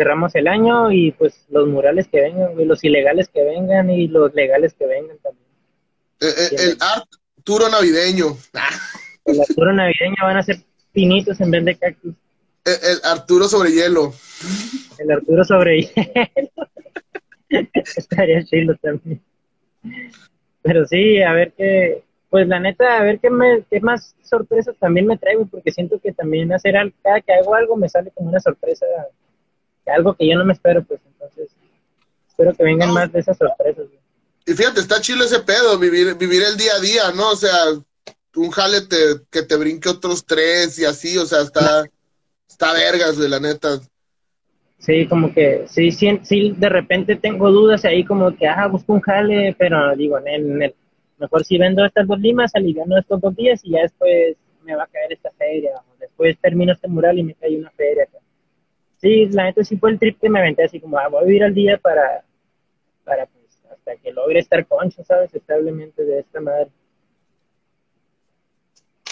[0.00, 4.34] cerramos el año y pues los murales que vengan, los ilegales que vengan y los
[4.34, 5.46] legales que vengan también.
[6.20, 8.34] Eh, eh, el Arturo navideño.
[9.26, 10.56] El Arturo navideño van a ser
[10.92, 12.14] pinitos en vez de cactus.
[12.64, 14.14] El, el Arturo sobre hielo.
[14.98, 16.68] El Arturo sobre hielo.
[17.96, 19.20] Estaría chido también.
[20.62, 24.74] Pero sí, a ver qué, pues la neta, a ver qué, me, qué más sorpresas
[24.78, 28.10] también me traigo, porque siento que también hacer algo, cada que hago algo me sale
[28.12, 28.86] como una sorpresa
[29.94, 31.50] algo que yo no me espero, pues entonces
[32.28, 33.86] espero que vengan más de esas sorpresas.
[34.46, 37.30] Y fíjate, está chido ese pedo, vivir, vivir el día a día, ¿no?
[37.30, 37.54] O sea,
[38.36, 38.78] un jale
[39.30, 41.84] que te brinque otros tres y así, o sea, está,
[42.48, 43.80] está vergas, de la neta.
[44.78, 48.94] Sí, como que sí, sí, sí, de repente tengo dudas ahí como que, ah, busco
[48.94, 50.74] un jale, pero digo, en el,
[51.18, 54.84] mejor si vendo estas dos limas, aliviando estos dos días y ya después me va
[54.84, 58.08] a caer esta feria, o después termino este mural y me cae una feria
[59.00, 61.26] sí, la neta sí fue el trip que me aventé así como, ah, voy a
[61.26, 62.24] vivir al día para,
[63.04, 65.34] para pues, hasta que logre estar concho, ¿sabes?
[65.34, 66.70] Establemente de esta madre.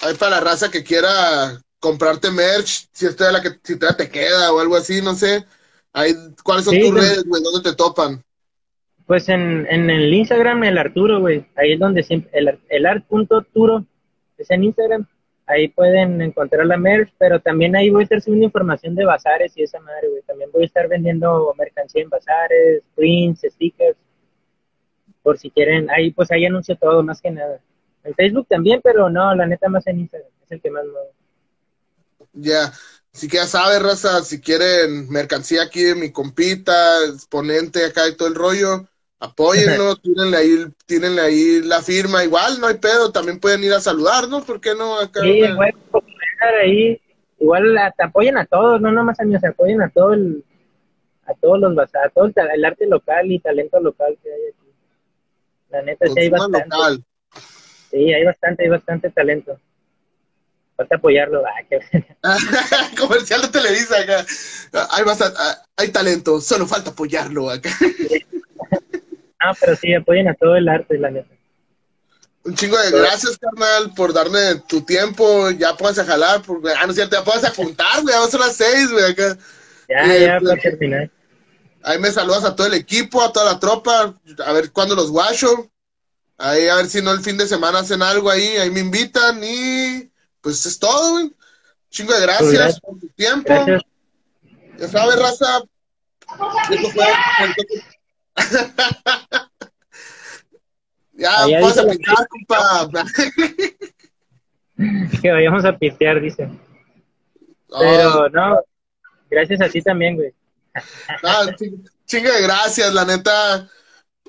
[0.03, 4.53] Hay para la raza que quiera comprarte merch, si esta la que si te queda
[4.53, 5.45] o algo así, no sé.
[5.93, 6.15] Ahí,
[6.45, 7.43] ¿Cuáles son tus redes, güey?
[7.43, 8.23] ¿Dónde te topan?
[9.07, 11.47] Pues en, en el Instagram, el Arturo, güey.
[11.57, 13.85] Ahí es donde siempre, el, el art.turo
[14.37, 15.09] es en Instagram.
[15.49, 19.57] Ahí pueden encontrar la merch, pero también ahí voy a estar subiendo información de bazares
[19.57, 20.21] y esa madre, güey.
[20.23, 23.97] También voy a estar vendiendo mercancía en bazares, prints, stickers,
[25.23, 25.89] por si quieren.
[25.91, 27.61] Ahí, pues ahí anuncio todo, más que nada.
[28.05, 30.31] En Facebook también, pero no, la neta más en Instagram.
[30.45, 31.13] Es el que más muevo.
[32.35, 32.71] Ya.
[33.11, 38.17] Si que ya sabes, raza, si quieren mercancía aquí de mi compita, exponente acá y
[38.17, 38.87] todo el rollo,
[39.21, 43.81] apóyenlo, tírenle ahí, tírenle ahí la firma, igual no hay pedo, también pueden ir a
[43.81, 44.43] saludar, ¿no?
[44.45, 44.99] ¿Por qué no?
[44.99, 45.75] Acá, sí, igual,
[46.63, 47.01] ahí,
[47.39, 50.45] igual te apoyen a todos, no nomás a mí, se apoyen a todo el,
[51.27, 54.73] a todos los a todo el, arte local y talento local que hay aquí.
[55.71, 56.69] La neta, sí hay bastante.
[56.71, 57.05] Local.
[57.91, 59.59] Sí, hay bastante, hay bastante talento.
[60.77, 61.43] Falta apoyarlo.
[62.23, 62.37] Ah,
[62.99, 64.25] Comercial de Televisa acá.
[64.91, 65.39] Hay, bastante,
[65.77, 67.71] hay talento, solo falta apoyarlo acá.
[69.41, 71.35] Ah, pero sí, apoyen a todo el arte, la neta.
[72.45, 75.51] Un chingo de gracias, carnal, por darme tu tiempo.
[75.51, 78.35] Ya puedes a jalar, porque, ah, no es cierto, ya puedes a juntar, güey, vamos
[78.35, 79.37] a las seis, güey, acá.
[79.89, 81.11] Ya, eh, ya, para terminar.
[81.83, 84.15] Ahí me saludas a todo el equipo, a toda la tropa,
[84.45, 85.71] a ver cuándo los guacho.
[86.37, 89.41] Ahí a ver si no el fin de semana hacen algo ahí, ahí me invitan
[89.43, 90.11] y
[90.41, 91.35] pues es todo, güey.
[91.91, 93.53] Chingo de gracias, por tu tiempo.
[94.79, 95.63] Ya sabes, raza.
[96.71, 97.05] Esto fue.
[101.13, 102.89] ya, vamos a pistear, compa.
[105.23, 106.49] que vayamos a pistear, dice.
[107.79, 108.61] Pero no,
[109.31, 110.33] gracias a ti también, güey.
[111.23, 111.31] no,
[112.07, 113.69] chingo de gracias, la neta.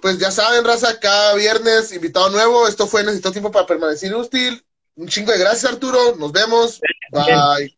[0.01, 2.68] Pues ya saben, raza, cada viernes, invitado nuevo.
[2.68, 4.64] Esto fue Necesito Tiempo para Permanecer Útil.
[4.95, 6.16] Un chingo de gracias, Arturo.
[6.18, 6.82] Nos vemos.
[7.12, 7.78] Bye.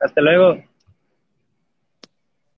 [0.00, 0.62] Hasta luego.